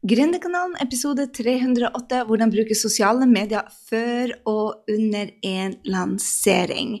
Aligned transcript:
Gründerkanalen 0.00 0.78
episode 0.80 1.26
308 1.28 2.22
Hvordan 2.24 2.48
bruke 2.48 2.72
sosiale 2.72 3.26
medier 3.28 3.66
før 3.90 4.30
og 4.48 4.88
under 4.88 5.28
en 5.44 5.74
lansering. 5.84 6.94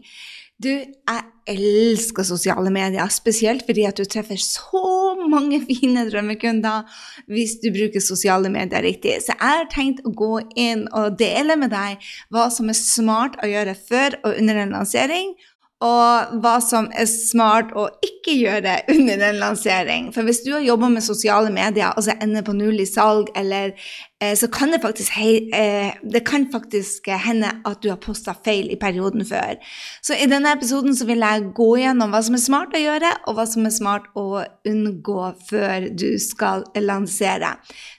Du, 0.60 0.68
jeg 0.68 1.22
elsker 1.48 2.26
sosiale 2.28 2.68
medier, 2.68 3.08
spesielt 3.08 3.64
fordi 3.64 3.86
at 3.88 3.96
du 3.96 4.04
treffer 4.04 4.36
så 4.36 5.14
mange 5.32 5.62
fine 5.70 6.04
drømmekunder 6.10 6.84
hvis 7.32 7.56
du 7.62 7.70
bruker 7.72 8.04
sosiale 8.04 8.52
medier 8.52 8.84
riktig. 8.84 9.16
Så 9.24 9.32
jeg 9.32 9.40
har 9.48 9.72
tenkt 9.72 10.04
å 10.04 10.12
gå 10.12 10.34
inn 10.60 10.84
og 10.92 11.16
dele 11.22 11.56
med 11.56 11.72
deg 11.72 12.12
hva 12.28 12.50
som 12.52 12.68
er 12.68 12.76
smart 12.76 13.40
å 13.40 13.48
gjøre 13.48 13.78
før 13.80 14.20
og 14.20 14.36
under 14.36 14.60
en 14.60 14.76
lansering, 14.76 15.32
og 15.80 16.34
hva 16.44 16.58
som 16.60 16.90
er 16.92 17.06
smart 17.08 17.70
å 17.72 17.86
ikke 18.04 18.34
gjøre 18.36 18.74
under 18.92 19.22
en 19.30 19.40
lansering. 19.40 20.10
For 20.12 20.28
hvis 20.28 20.42
du 20.44 20.52
har 20.52 20.64
jobba 20.64 20.90
med 20.92 21.04
sosiale 21.04 21.48
medier 21.54 21.94
og 21.96 22.04
så 22.04 22.18
ender 22.20 22.44
på 22.44 22.52
null 22.56 22.82
i 22.82 22.88
salg, 22.88 23.30
eller, 23.38 23.72
eh, 24.20 24.34
så 24.36 24.50
kan 24.52 24.74
det 24.74 24.82
faktisk, 24.82 25.14
hei, 25.16 25.48
eh, 25.56 25.94
det 26.04 26.20
kan 26.28 26.44
faktisk 26.52 27.08
hende 27.08 27.54
at 27.64 27.80
du 27.80 27.88
har 27.88 27.96
posta 27.96 28.34
feil 28.44 28.68
i 28.68 28.76
perioden 28.76 29.24
før. 29.24 29.56
Så 30.04 30.18
i 30.20 30.28
denne 30.28 30.52
episoden 30.52 30.92
så 30.96 31.06
vil 31.08 31.24
jeg 31.24 31.48
gå 31.56 31.70
gjennom 31.80 32.12
hva 32.12 32.20
som 32.28 32.36
er 32.36 32.44
smart 32.44 32.76
å 32.76 32.84
gjøre, 32.84 33.14
og 33.26 33.38
hva 33.38 33.48
som 33.48 33.64
er 33.64 33.72
smart 33.72 34.12
å 34.20 34.44
unngå 34.68 35.32
før 35.48 35.88
du 35.96 36.18
skal 36.20 36.66
lansere. 36.76 37.54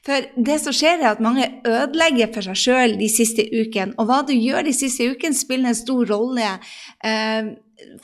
For 0.05 0.29
det 0.37 0.59
som 0.61 0.73
skjer, 0.73 1.01
er 1.01 1.15
at 1.15 1.25
mange 1.25 1.49
ødelegger 1.65 2.29
for 2.29 2.45
seg 2.45 2.61
sjøl 2.61 2.95
de 3.01 3.09
siste 3.09 3.41
ukene. 3.49 3.97
Og 3.97 4.05
hva 4.05 4.21
du 4.21 4.35
gjør 4.37 4.69
de 4.69 4.77
siste 4.77 5.09
ukene, 5.09 5.33
spiller 5.33 5.73
en 5.73 5.81
stor 5.81 6.05
rolle. 6.13 6.53
Eh, 7.01 7.53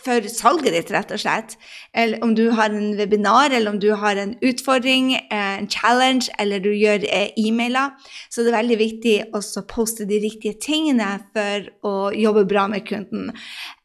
for 0.04 0.28
salget 0.32 0.76
ditt, 0.76 0.92
rett 0.94 1.12
og 1.14 1.22
slett. 1.22 1.56
Eller 1.98 2.22
om 2.26 2.34
du 2.38 2.50
har 2.56 2.74
en 2.74 2.96
webinar, 2.98 3.52
eller 3.52 3.72
om 3.72 3.80
du 3.82 3.90
har 3.98 4.20
en 4.20 4.36
utfordring, 4.46 5.14
eh, 5.16 5.58
en 5.60 5.70
challenge, 5.70 6.30
eller 6.40 6.60
du 6.60 6.70
gjør 6.72 7.06
eh, 7.08 7.32
e-mailer. 7.38 7.96
Så 8.30 8.44
det 8.44 8.54
er 8.54 8.60
veldig 8.60 8.80
viktig 8.82 9.16
også 9.38 9.64
å 9.64 9.70
poste 9.70 10.08
de 10.10 10.20
riktige 10.24 10.58
tingene 10.62 11.10
for 11.36 11.70
å 11.88 11.96
jobbe 12.16 12.46
bra 12.50 12.68
med 12.72 12.86
kunden. 12.88 13.32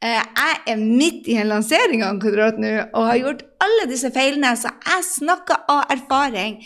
Eh, 0.02 0.19
jeg 0.19 0.61
er 0.75 0.83
midt 0.83 1.30
i 1.30 1.39
en 1.41 1.52
lansering 1.52 2.05
av 2.06 2.20
Kvadrat 2.22 2.61
nå 2.61 2.74
og 2.92 3.08
har 3.08 3.20
gjort 3.20 3.47
alle 3.62 3.86
disse 3.86 4.11
feilene, 4.11 4.56
så 4.58 4.72
jeg 4.74 5.06
snakker 5.06 5.69
av 5.70 5.92
erfaring. 5.95 6.56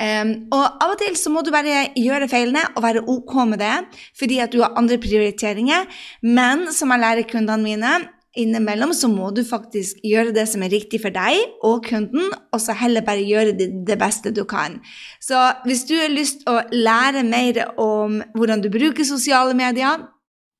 Og 0.00 0.62
av 0.64 0.94
og 0.94 0.96
til 1.02 1.12
så 1.20 1.28
må 1.28 1.42
du 1.44 1.50
bare 1.52 1.90
gjøre 1.92 2.30
feilene 2.32 2.62
og 2.72 2.80
være 2.84 3.02
OK 3.12 3.34
med 3.50 3.60
det, 3.60 3.74
fordi 4.16 4.38
at 4.40 4.54
du 4.54 4.62
har 4.62 4.72
andre 4.80 4.96
prioriteringer. 4.96 5.84
Men 6.24 6.70
som 6.72 6.94
jeg 6.94 7.02
lærer 7.02 7.28
kundene 7.28 7.60
mine, 7.60 7.92
innimellom 8.38 8.92
så 8.96 9.10
må 9.10 9.30
du 9.34 9.42
faktisk 9.46 10.00
gjøre 10.06 10.34
det 10.36 10.46
som 10.50 10.64
er 10.64 10.72
riktig 10.72 11.00
for 11.02 11.14
deg 11.14 11.38
og 11.66 11.84
kunden, 11.86 12.32
og 12.52 12.62
så 12.62 12.76
heller 12.76 13.04
bare 13.06 13.24
gjøre 13.26 13.56
det, 13.58 13.70
det 13.88 13.98
beste 14.00 14.32
du 14.34 14.44
kan. 14.48 14.80
Så 15.20 15.40
hvis 15.66 15.86
du 15.88 15.96
har 15.98 16.12
lyst 16.12 16.42
til 16.42 16.52
å 16.52 16.64
lære 16.72 17.24
mer 17.26 17.62
om 17.80 18.20
hvordan 18.36 18.64
du 18.64 18.70
bruker 18.72 19.08
sosiale 19.08 19.56
medier, 19.56 20.04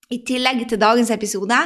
i 0.06 0.20
tillegg 0.22 0.60
til 0.70 0.78
dagens 0.78 1.08
episode 1.10 1.56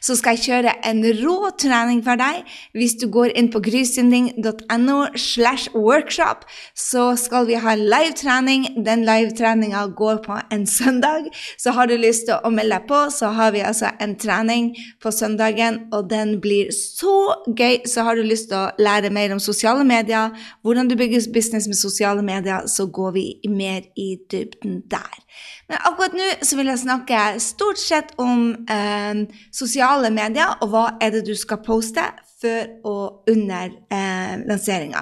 så 0.00 0.14
skal 0.16 0.38
jeg 0.38 0.44
kjøre 0.46 0.72
en 0.88 1.02
rå 1.18 1.50
trening 1.60 1.98
for 2.04 2.16
deg. 2.16 2.46
Hvis 2.72 2.94
du 2.96 3.10
går 3.12 3.34
inn 3.36 3.50
på 3.52 3.60
grysynding.no 3.60 4.96
slash 5.20 5.68
workshop, 5.74 6.46
så 6.72 7.10
skal 7.20 7.44
vi 7.50 7.58
ha 7.60 7.74
live-trening. 7.76 8.64
Den 8.86 9.04
live-treninga 9.04 9.82
går 9.98 10.22
på 10.24 10.38
en 10.48 10.64
søndag. 10.66 11.28
Så 11.60 11.74
har 11.76 11.90
du 11.90 11.96
lyst 12.00 12.24
til 12.30 12.40
å 12.40 12.52
melde 12.54 12.78
deg 12.78 12.88
på, 12.88 13.02
så 13.12 13.34
har 13.36 13.52
vi 13.52 13.60
altså 13.68 13.92
en 14.00 14.16
trening 14.16 14.72
på 15.02 15.12
søndagen, 15.12 15.82
og 15.92 16.08
den 16.08 16.38
blir 16.40 16.72
så 16.72 17.34
gøy. 17.52 17.82
Så 17.84 18.06
har 18.06 18.16
du 18.16 18.24
lyst 18.24 18.48
til 18.48 18.62
å 18.62 18.70
lære 18.80 19.12
mer 19.12 19.36
om 19.36 19.42
sosiale 19.42 19.84
medier, 19.84 20.32
hvordan 20.64 20.88
du 20.88 20.96
bygger 20.96 21.28
business 21.34 21.68
med 21.68 21.76
sosiale 21.76 22.24
medier, 22.24 22.64
så 22.64 22.88
går 22.88 23.12
vi 23.18 23.26
mer 23.50 23.84
i 23.92 24.14
dybden 24.32 24.86
der. 24.88 25.20
Men 25.68 25.78
akkurat 25.86 26.16
nå 26.16 26.26
så 26.42 26.56
vil 26.58 26.66
jeg 26.72 26.82
snakke 26.82 27.18
stort 27.42 27.78
sett 27.78 27.89
om 28.20 28.66
eh, 28.70 29.14
sosiale 29.54 30.10
medier, 30.14 30.50
og 30.60 30.68
hva 30.72 30.84
er 31.02 31.10
det 31.14 31.22
du 31.28 31.34
skal 31.38 31.58
poste 31.66 32.04
før 32.40 32.64
og 32.88 33.30
under 33.30 33.68
eh, 33.92 34.34
lanseringa. 34.48 35.00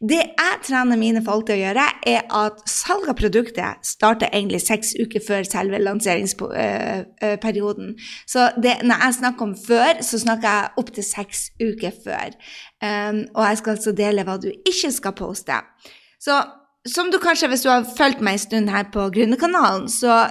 Det 0.00 0.20
jeg 0.20 0.58
trener 0.66 0.96
mine 1.00 1.24
folk 1.24 1.46
til 1.48 1.56
å 1.56 1.62
gjøre, 1.62 1.86
er 2.12 2.22
at 2.40 2.56
salg 2.68 3.08
av 3.08 3.16
produktet 3.18 3.86
starter 3.86 4.28
egentlig 4.32 4.60
seks 4.66 4.88
uker 4.98 5.20
før 5.24 5.42
selve 5.48 5.78
lanseringsperioden. 5.82 7.86
Så 8.28 8.40
det, 8.62 8.74
når 8.84 8.96
jeg 9.04 9.14
snakker 9.20 9.42
om 9.48 9.56
før, 9.56 9.92
så 10.04 10.18
snakker 10.24 10.48
jeg 10.48 10.70
opptil 10.84 11.06
seks 11.08 11.38
uker 11.62 11.92
før. 12.04 12.28
Um, 12.84 13.18
og 13.34 13.42
jeg 13.48 13.56
skal 13.60 13.74
altså 13.74 13.92
dele 13.96 14.26
hva 14.26 14.36
du 14.40 14.48
ikke 14.52 14.90
skal 14.94 15.12
poste. 15.18 15.56
Så 16.22 16.34
som 16.88 17.10
du 17.10 17.18
kanskje, 17.18 17.48
hvis 17.48 17.64
du 17.64 17.70
har 17.70 17.86
fulgt 17.98 18.22
meg 18.24 18.38
en 18.38 18.44
stund 18.44 18.70
her 18.72 18.86
på 18.92 19.08
Gründerkanalen, 19.14 19.88
så 19.92 20.12
eh, 20.14 20.30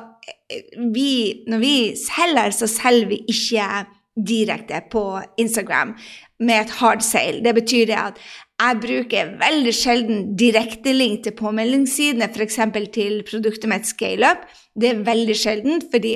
vi, 0.94 1.44
når 1.48 1.58
vi 1.58 1.76
selger, 2.00 2.50
så 2.50 2.68
selger 2.68 3.08
vi 3.08 3.22
ikke 3.28 3.86
direkte 4.28 4.82
på 4.92 5.20
Instagram 5.38 5.96
med 6.40 6.62
et 6.62 6.70
hard 6.80 7.02
sale. 7.06 7.44
Det 7.46 7.54
betyr 7.56 7.94
at 7.96 8.18
jeg 8.58 8.78
bruker 8.82 9.36
veldig 9.38 9.72
sjelden 9.76 10.22
direktelink 10.38 11.20
til 11.28 11.34
påmeldingssidene, 11.38 12.26
f.eks. 12.34 12.56
til 12.96 13.20
produktet 13.28 13.70
mitt 13.70 13.86
ScaleUp. 13.86 14.48
Det 14.78 14.90
er 14.90 15.04
veldig 15.06 15.36
sjelden, 15.38 15.84
fordi 15.92 16.16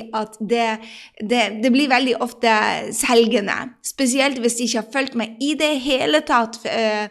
det, 0.50 0.66
det, 1.18 1.42
det, 1.62 1.70
blir 1.74 1.90
veldig 1.90 2.16
ofte 2.22 2.50
selgende. 2.94 3.54
Spesielt 3.86 4.42
hvis 4.42 4.58
de 4.58 4.66
ikke 4.66 4.80
har 4.80 4.90
fulgt 4.94 5.16
meg 5.18 5.38
i 5.42 5.52
det 5.58 5.70
hele 5.82 6.22
tatt 6.26 6.58
uh, 6.66 7.06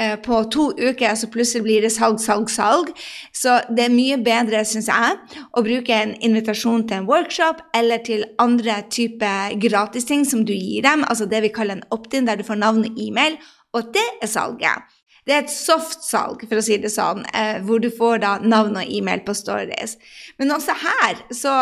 uh, 0.00 0.14
på 0.24 0.42
to 0.52 0.70
uker, 0.76 1.16
så 1.16 1.32
plutselig 1.32 1.64
blir 1.64 1.84
det 1.84 1.92
salg, 1.92 2.20
salg, 2.20 2.52
salg. 2.52 2.92
Så 3.32 3.56
det 3.72 3.88
er 3.88 3.96
mye 3.96 4.20
bedre, 4.20 4.64
syns 4.68 4.92
jeg, 4.92 5.18
å 5.52 5.64
bruke 5.64 5.96
en 5.96 6.16
invitasjon 6.24 6.84
til 6.88 7.00
en 7.00 7.08
workshop 7.08 7.64
eller 7.76 8.04
til 8.04 8.28
andre 8.40 8.82
typer 8.92 9.56
gratisting 9.64 10.28
som 10.28 10.44
du 10.44 10.52
gir 10.52 10.84
dem, 10.84 11.08
altså 11.08 11.28
det 11.28 11.44
vi 11.48 11.52
kaller 11.56 11.80
en 11.80 11.86
opt-in, 11.92 12.28
der 12.28 12.40
du 12.40 12.44
får 12.44 12.60
navn 12.60 12.88
og 12.88 13.00
e-mail 13.00 13.40
og 13.74 13.94
det 13.94 14.06
er 14.22 14.30
salget. 14.30 14.94
Det 15.24 15.32
er 15.32 15.46
et 15.46 15.52
soft-salg, 15.52 16.42
for 16.48 16.60
å 16.60 16.64
si 16.64 16.76
det 16.80 16.92
sånn, 16.92 17.24
eh, 17.32 17.56
hvor 17.64 17.80
du 17.80 17.88
får 17.92 18.20
da 18.24 18.34
navn 18.44 18.76
og 18.76 18.90
e-mail 18.92 19.24
på 19.24 19.32
stories. 19.36 19.96
Men 20.38 20.52
også 20.52 20.76
her, 20.82 21.22
så 21.32 21.54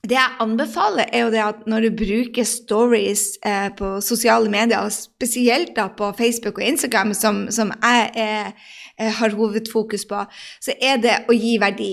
det 0.00 0.16
jeg 0.16 0.36
anbefaler, 0.40 1.10
er 1.12 1.26
jo 1.26 1.32
det 1.34 1.40
at 1.44 1.66
når 1.68 1.84
du 1.84 1.98
bruker 1.98 2.46
stories 2.48 3.34
eh, 3.44 3.68
på 3.76 3.98
sosiale 4.00 4.48
medier, 4.48 4.80
og 4.80 4.94
spesielt 4.94 5.74
da 5.76 5.90
på 5.92 6.08
Facebook 6.16 6.56
og 6.56 6.64
Instagram, 6.70 7.12
som, 7.12 7.42
som 7.52 7.74
jeg 7.82 8.08
eh, 8.16 8.72
har 9.20 9.36
hovedfokus 9.36 10.06
på, 10.08 10.22
så 10.64 10.72
er 10.80 11.04
det 11.04 11.18
å 11.28 11.36
gi 11.36 11.58
verdi. 11.60 11.92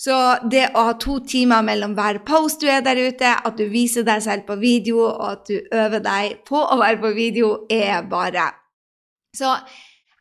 Så 0.00 0.16
det 0.48 0.70
å 0.72 0.86
ha 0.88 0.96
to 0.96 1.18
timer 1.28 1.60
mellom 1.66 1.92
hver 1.98 2.22
post 2.24 2.64
du 2.64 2.72
er 2.72 2.80
der 2.80 2.96
ute, 2.96 3.36
at 3.36 3.60
du 3.60 3.66
viser 3.68 4.08
deg 4.08 4.24
selv 4.24 4.48
på 4.48 4.56
video, 4.56 5.04
og 5.10 5.28
at 5.34 5.44
du 5.52 5.60
øver 5.60 6.00
deg 6.08 6.40
på 6.48 6.56
å 6.56 6.80
være 6.80 7.02
på 7.04 7.12
video, 7.20 7.54
er 7.68 8.00
bare 8.08 8.48
så 9.36 9.56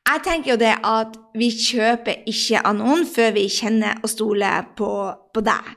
jeg 0.02 0.24
tenker 0.26 0.54
jo 0.54 0.60
det 0.60 0.74
at 0.88 1.16
vi 1.38 1.52
kjøper 1.54 2.26
ikke 2.30 2.64
av 2.66 2.76
noen 2.80 3.06
før 3.08 3.36
vi 3.38 3.46
kjenner 3.52 4.02
og 4.02 4.10
stoler 4.12 4.72
på, 4.78 4.90
på 5.34 5.44
deg. 5.46 5.76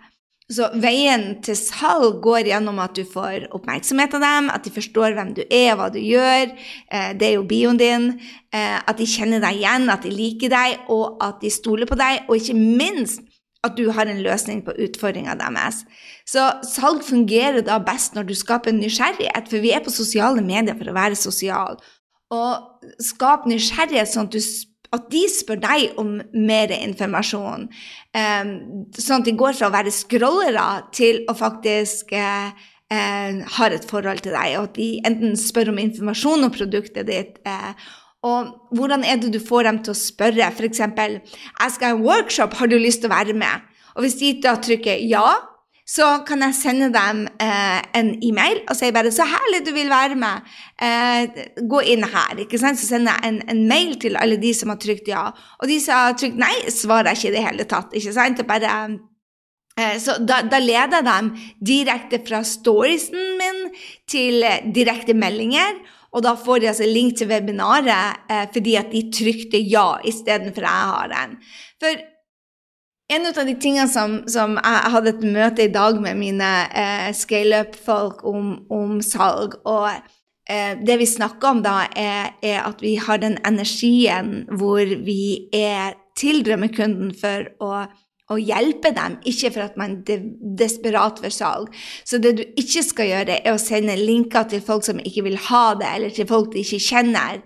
Så 0.53 0.67
veien 0.77 1.39
til 1.45 1.57
salg 1.57 2.19
går 2.25 2.51
gjennom 2.51 2.77
at 2.83 2.97
du 2.97 3.07
får 3.09 3.47
oppmerksomhet 3.57 4.17
av 4.19 4.25
dem, 4.25 4.49
at 4.53 4.67
de 4.67 4.73
forstår 4.75 5.15
hvem 5.17 5.31
du 5.39 5.41
er 5.47 5.77
hva 5.79 5.87
du 5.93 5.97
gjør. 6.03 6.53
Eh, 6.93 7.13
det 7.17 7.31
er 7.31 7.37
jo 7.39 7.47
bioen 7.49 7.81
din. 7.81 8.11
Eh, 8.53 8.77
at 8.77 8.99
de 9.01 9.09
kjenner 9.09 9.41
deg 9.45 9.63
igjen, 9.63 9.89
at 9.89 10.05
de 10.05 10.13
liker 10.13 10.53
deg, 10.53 10.85
og 10.93 11.17
at 11.25 11.41
de 11.41 11.53
stoler 11.53 11.89
på 11.89 11.97
deg. 11.97 12.27
Og 12.29 12.37
ikke 12.37 12.59
minst 12.61 13.25
at 13.65 13.79
du 13.79 13.89
har 13.97 14.05
en 14.05 14.21
løsning 14.21 14.61
på 14.67 14.75
utfordringa 14.85 15.39
deres. 15.41 15.83
Så 16.29 16.45
salg 16.69 17.01
fungerer 17.07 17.65
da 17.65 17.79
best 17.81 18.13
når 18.17 18.29
du 18.29 18.35
skaper 18.37 18.77
nysgjerrighet, 18.77 19.49
for 19.49 19.65
vi 19.65 19.73
er 19.73 19.85
på 19.85 19.95
sosiale 19.95 20.45
medier 20.45 20.77
for 20.77 20.93
å 20.93 20.97
være 20.97 21.17
sosiale 21.17 21.81
og 22.35 22.95
skap 23.03 23.49
nysgjerrighet, 23.51 24.11
sånn 24.11 24.29
at, 24.29 24.37
at, 24.97 25.09
de 25.13 25.25
spør 25.31 25.61
deg 25.63 25.99
om 26.01 26.17
mer 26.35 26.75
informasjon. 26.75 27.67
Um, 28.15 28.55
sånn 28.99 29.23
at 29.23 29.29
de 29.29 29.37
går 29.39 29.59
fra 29.59 29.71
å 29.71 29.75
være 29.75 29.95
scrollere 29.95 30.69
til 30.97 31.23
å 31.31 31.37
faktisk 31.39 32.15
uh, 32.19 32.51
uh, 32.93 33.43
har 33.59 33.77
et 33.77 33.87
forhold 33.91 34.25
til 34.25 34.37
deg, 34.37 34.57
og 34.59 34.71
at 34.71 34.81
de 34.81 34.89
enten 35.07 35.37
spør 35.41 35.75
om 35.75 35.83
informasjon 35.83 36.49
om 36.49 36.55
produktet 36.55 37.11
ditt. 37.11 37.39
Uh, 37.47 37.73
og 38.25 38.77
hvordan 38.77 39.05
er 39.05 39.21
det 39.21 39.35
du 39.35 39.41
får 39.43 39.67
dem 39.69 39.83
til 39.85 39.93
å 39.93 40.01
spørre? 40.01 40.49
F.eks.: 40.49 40.81
'Jeg 40.81 41.73
skal 41.75 41.91
ha 41.91 41.97
en 41.97 42.05
workshop, 42.07 42.55
har 42.57 42.71
du 42.71 42.79
lyst 42.81 43.05
til 43.05 43.13
å 43.13 43.17
være 43.17 43.37
med?' 43.37 43.71
Og 43.95 44.03
hvis 44.03 44.17
de 44.19 44.33
da 44.43 44.57
trykker 44.59 45.05
ja, 45.07 45.27
så 45.85 46.07
kan 46.25 46.41
jeg 46.41 46.57
sende 46.57 46.87
dem 46.93 47.27
eh, 47.45 47.81
en 47.99 48.15
e-mail 48.25 48.63
og 48.71 48.77
si 48.77 48.89
bare 48.93 49.11
'Så 49.13 49.25
herlig 49.29 49.67
du 49.67 49.73
vil 49.73 49.91
være 49.91 50.17
med. 50.17 50.41
Eh, 50.81 51.27
gå 51.61 51.81
inn 51.81 52.05
her.' 52.05 52.41
ikke 52.41 52.59
sant? 52.59 52.79
Så 52.79 52.87
sender 52.87 53.13
jeg 53.13 53.29
en, 53.29 53.43
en, 53.49 53.69
mail 53.69 54.01
til 54.01 54.17
alle 54.17 54.37
de 54.37 54.55
som 54.55 54.69
har 54.69 54.77
trykt 54.77 55.09
ja. 55.09 55.31
Og 55.61 55.69
de 55.69 55.81
som 55.81 55.95
har 55.95 56.13
trykt 56.13 56.39
nei, 56.41 56.55
svarer 56.69 57.13
jeg 57.13 57.17
ikke 57.17 57.29
i 57.29 57.37
det 57.37 57.49
hele 57.49 57.65
tatt. 57.65 57.93
ikke 57.93 58.13
sant? 58.13 58.47
Bare, 58.47 58.99
eh, 59.79 59.99
så 59.99 60.17
da, 60.25 60.41
da, 60.43 60.59
leder 60.59 61.03
jeg 61.03 61.05
dem 61.05 61.37
direkte 61.61 62.23
fra 62.27 62.41
storiesen 62.43 63.37
min 63.37 63.69
til 64.09 64.43
eh, 64.43 64.65
direkte 64.65 65.13
meldinger. 65.13 65.85
Og 66.15 66.23
da 66.23 66.35
får 66.35 66.59
de 66.63 66.69
altså 66.71 66.87
link 66.87 67.19
til 67.19 67.29
webinaret 67.29 68.25
eh, 68.31 68.47
fordi 68.55 68.77
at 68.81 68.91
de 68.93 69.11
trykte 69.13 69.59
ja 69.59 69.99
istedenfor 70.05 70.63
jeg 70.63 70.91
har 70.95 71.09
den. 71.13 71.39
For 71.83 72.14
En 73.13 73.27
av 73.27 73.37
de 73.37 73.53
tingene 73.61 73.89
som, 73.91 74.23
som, 74.33 74.55
jeg 74.57 74.93
hadde 74.95 75.11
et 75.13 75.25
møte 75.29 75.67
i 75.67 75.73
dag 75.73 75.99
med 76.01 76.17
mine 76.17 76.51
eh, 76.73 77.11
scaleup-folk 77.13 78.23
om, 78.25 78.55
om, 78.73 78.95
salg, 79.05 79.59
og 79.69 79.91
eh, 80.49 80.73
det 80.81 80.97
vi 81.03 81.09
snakker 81.11 81.51
om 81.51 81.61
da, 81.67 81.83
er, 81.93 82.33
er, 82.41 82.63
at 82.65 82.81
vi 82.81 82.95
har 82.97 83.21
den 83.21 83.37
energien 83.45 84.47
hvor 84.57 84.89
vi 85.05 85.51
er 85.53 85.99
til 86.17 86.41
drømmekunden 86.47 87.13
for 87.21 87.51
å, 87.61 87.85
å 88.33 88.41
hjelpe 88.41 88.95
dem, 88.97 89.19
ikke 89.29 89.53
for 89.53 89.67
at 89.67 89.77
man 89.77 89.99
er 90.09 90.25
desperat 90.57 91.21
for 91.21 91.35
salg. 91.35 91.77
Så 92.09 92.23
det 92.25 92.39
du 92.39 92.45
ikke 92.57 92.87
skal 92.89 93.11
gjøre, 93.11 93.37
er 93.45 93.53
å 93.53 93.61
sende 93.61 94.01
linker 94.01 94.49
til 94.49 94.65
folk 94.65 94.89
som 94.89 95.03
ikke 95.05 95.27
vil 95.29 95.37
ha 95.51 95.67
det, 95.77 95.93
eller 95.99 96.17
til 96.17 96.31
folk 96.31 96.55
de 96.55 96.65
ikke 96.65 96.81
kjenner 96.89 97.45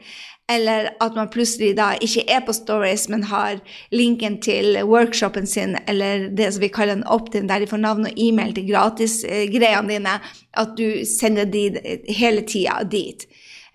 eller 0.50 0.88
at 1.00 1.14
man 1.16 1.28
plutselig 1.28 1.74
da 1.76 1.90
ikke 2.00 2.24
er 2.30 2.40
på 2.46 2.54
Stories, 2.56 3.08
men 3.12 3.26
har 3.28 3.60
linken 3.92 4.38
til 4.40 4.78
workshopen 4.88 5.46
sin, 5.46 5.76
eller 5.88 6.28
det 6.32 6.52
som 6.54 6.64
vi 6.64 6.72
kaller 6.72 6.96
en 6.96 7.06
opt-in, 7.06 7.48
der 7.48 7.60
de 7.60 7.68
får 7.68 7.82
navn 7.82 8.08
og 8.08 8.16
e-mail 8.16 8.54
til 8.56 8.70
gratisgreiene 8.70 9.92
dine, 9.92 10.18
at 10.56 10.74
du 10.78 11.04
sender 11.04 11.44
de 11.44 11.66
hele 12.08 12.46
tida 12.48 12.80
dit. 12.88 13.28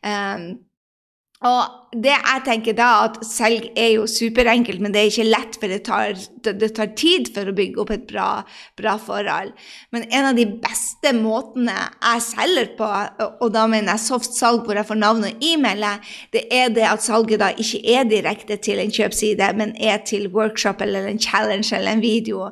Um, 0.04 0.64
og 1.44 1.80
det 1.94 2.14
jeg 2.14 2.42
tenker 2.46 2.76
da, 2.78 2.90
at 3.06 3.20
selg 3.28 3.68
er 3.78 3.92
jo 3.98 4.06
superenkelt, 4.10 4.82
men 4.82 4.94
det 4.94 5.02
er 5.02 5.10
ikke 5.12 5.28
lett, 5.28 5.58
for 5.60 5.70
det 5.70 5.84
tar, 5.86 6.16
det 6.46 6.70
tar 6.78 6.92
tid 6.98 7.30
for 7.36 7.50
å 7.50 7.56
bygge 7.56 7.82
opp 7.84 7.92
et 7.94 8.06
bra, 8.10 8.28
bra, 8.80 8.96
forhold. 9.04 9.54
Men 9.94 10.08
en 10.10 10.30
av 10.32 10.38
de 10.38 10.48
beste 10.64 11.14
måtene 11.18 11.76
jeg 11.76 12.26
selger 12.26 12.72
på, 12.80 12.90
og 13.28 13.54
da 13.54 13.66
mener 13.70 13.94
jeg 13.94 14.06
soft 14.08 14.38
salg 14.38 14.66
hvor 14.66 14.80
jeg 14.80 14.90
får 14.90 15.02
navn 15.02 15.28
og 15.30 15.46
e-mail, 15.46 15.86
det 16.34 16.46
er 16.54 16.74
det 16.74 16.88
at 16.90 17.06
salget 17.06 17.44
da 17.44 17.52
ikke 17.54 17.84
er 17.96 18.08
direkte 18.10 18.58
til 18.64 18.82
en 18.82 18.94
kjøpside, 18.94 19.52
men 19.60 19.76
er 19.78 20.02
til 20.08 20.30
workshop 20.34 20.82
eller 20.86 21.10
en 21.10 21.22
challenge 21.22 21.76
eller 21.76 21.98
en 21.98 22.04
video. 22.04 22.50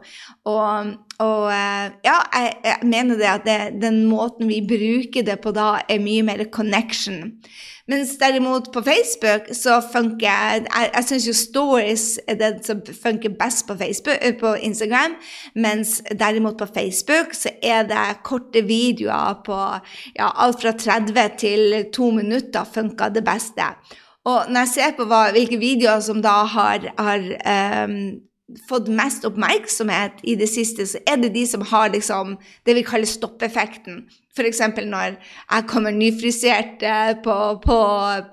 Og, 0.49 0.93
og 1.21 1.49
eh, 1.53 1.97
ja, 2.05 2.19
jeg, 2.33 2.53
jeg, 2.65 2.77
mener 2.89 3.17
det 3.17 3.29
at 3.29 3.47
det, 3.47 3.59
den 3.81 4.03
måten 4.09 4.49
vi 4.49 4.61
bruker 4.65 5.25
det 5.25 5.39
på 5.41 5.53
da, 5.55 5.75
er 5.89 6.01
mye 6.03 6.25
mer 6.25 6.45
connection. 6.53 7.38
Mens 7.91 8.13
derimot 8.19 8.69
på 8.73 8.81
Facebook 8.85 9.49
så 9.57 9.81
funker 9.93 10.27
Jeg, 10.27 10.89
jeg 10.95 11.05
syns 11.07 11.27
jo 11.27 11.33
stories 11.35 12.05
er 12.27 12.38
det 12.39 12.51
som 12.65 12.79
funker 13.03 13.33
best 13.39 13.67
på, 13.67 13.75
Facebook, 13.75 14.17
eh, 14.21 14.35
på 14.39 14.53
Instagram. 14.53 15.17
Mens 15.55 16.01
derimot 16.19 16.57
på 16.57 16.67
Facebook 16.73 17.35
så 17.35 17.49
er 17.63 17.83
det 17.89 18.21
korte 18.23 18.63
videoer 18.63 19.41
på 19.45 19.59
ja, 20.15 20.29
alt 20.45 20.61
fra 20.61 20.71
30 20.71 21.35
til 21.38 21.85
2 21.93 22.11
minutter 22.21 22.63
funker 22.73 23.09
det 23.09 23.25
beste. 23.27 23.67
Og 24.25 24.49
når 24.49 24.59
jeg 24.59 24.73
ser 24.75 24.97
på 24.97 25.07
hva, 25.09 25.23
hvilke 25.33 25.57
videoer 25.59 25.99
som 25.99 26.21
da 26.21 26.43
har, 26.45 26.85
har 26.97 27.23
um, 27.88 27.95
fått 28.69 28.89
mest 28.93 29.25
oppmerksomhet 29.25 30.21
i 30.23 30.35
det 30.39 30.49
siste, 30.51 30.85
så 30.88 31.01
er 31.07 31.17
det 31.23 31.33
de 31.35 31.47
som 31.49 31.65
har 31.71 31.89
liksom 31.93 32.38
det 32.67 32.75
vi 32.77 32.85
kaller 32.85 33.09
stoppeffekten. 33.09 34.03
F.eks. 34.31 34.61
når 34.87 35.17
jeg 35.17 35.65
kommer 35.67 35.91
nyfrisert 35.91 36.83
eh, 36.87 37.09
på, 37.23 37.35
på, 37.65 37.79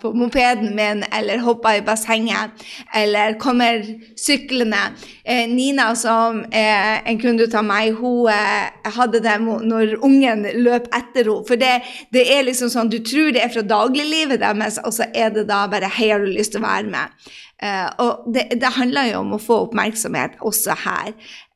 på, 0.00 0.12
mopeden 0.14 0.76
min, 0.76 1.02
eller 1.12 1.42
hopper 1.42 1.80
i 1.80 1.82
bassenget, 1.82 2.54
eller 2.94 3.34
kommer 3.42 3.82
syklende. 4.14 4.84
Eh, 5.24 5.48
Nina, 5.50 5.88
som 5.98 6.44
er 6.52 7.02
en 7.02 7.18
kunde 7.18 7.48
av 7.50 7.66
meg, 7.66 7.98
hun 7.98 8.30
eh, 8.30 8.92
hadde 8.94 9.24
det 9.24 9.34
når 9.42 9.96
ungen 9.98 10.46
løp 10.62 10.86
etter 10.94 11.26
henne. 11.26 11.42
For 11.48 11.58
det, 11.58 11.74
det, 12.14 12.28
er 12.30 12.46
liksom 12.46 12.70
sånn, 12.70 12.92
du 12.92 13.00
tror 13.02 13.34
det 13.34 13.42
er 13.42 13.52
fra 13.52 13.66
dagliglivet 13.66 14.38
deres, 14.44 14.78
og 14.84 14.94
så 14.94 15.10
er 15.10 15.34
det 15.34 15.48
da 15.50 15.64
bare 15.66 15.90
'Hei, 15.90 16.12
har 16.12 16.22
du 16.22 16.30
lyst 16.30 16.54
til 16.54 16.62
å 16.62 16.68
være 16.68 16.94
med?' 16.94 17.28
Uh, 17.58 17.90
og 17.98 18.34
det, 18.34 18.44
det, 18.62 18.68
handler 18.76 19.08
jo 19.08 19.22
om 19.24 19.32
å 19.34 19.40
få 19.42 19.56
oppmerksomhet 19.64 20.36
også 20.46 20.76
her. 20.78 21.08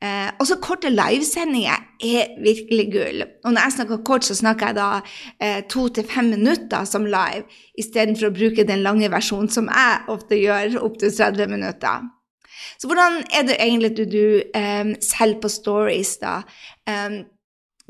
Uh, 0.03 0.35
også 0.43 0.57
korte 0.59 0.89
livesendinger 0.91 1.79
er 2.01 2.33
virkelig 2.41 2.87
gull. 2.93 3.25
Og 3.43 3.53
når 3.53 3.67
jeg 3.67 3.75
snakker 3.77 4.03
kort, 4.07 4.25
så 4.25 4.35
snakker 4.35 4.71
jeg 4.71 4.77
da 4.79 4.89
eh, 5.39 5.61
to 5.69 5.87
til 5.93 6.07
fem 6.09 6.31
minutter 6.33 6.87
som 6.89 7.05
live, 7.05 7.45
istedenfor 7.79 8.29
å 8.29 8.35
bruke 8.35 8.67
den 8.67 8.83
lange 8.85 9.11
versjonen 9.11 9.51
som 9.51 9.69
jeg 9.71 10.03
ofte 10.13 10.39
gjør, 10.39 10.79
opptil 10.83 11.13
30 11.13 11.53
minutter. 11.53 12.09
Så 12.79 12.87
hvordan 12.87 13.21
er 13.33 13.45
det 13.47 13.59
egentlig 13.59 13.91
du, 13.97 14.03
du 14.09 14.25
um, 14.57 14.93
selger 15.03 15.39
på 15.43 15.51
stories, 15.51 16.17
da? 16.21 16.41
Um, 16.89 17.23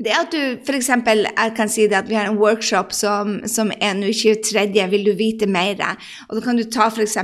det 0.04 0.14
at 0.16 0.32
du 0.32 0.40
f.eks. 0.60 0.90
jeg 0.90 1.54
kan 1.56 1.70
si 1.72 1.88
det 1.88 1.98
at 1.98 2.08
vi 2.08 2.18
har 2.18 2.28
en 2.30 2.38
workshop 2.38 2.92
som, 2.92 3.40
som 3.48 3.72
er 3.80 3.96
nå 3.98 4.12
23. 4.12 4.68
Vil 4.92 5.08
du 5.08 5.14
vite 5.18 5.48
mer? 5.50 5.80
Og 6.28 6.36
da 6.38 6.44
kan 6.44 6.60
du 6.60 6.64
ta 6.68 6.90
f.eks. 6.92 7.16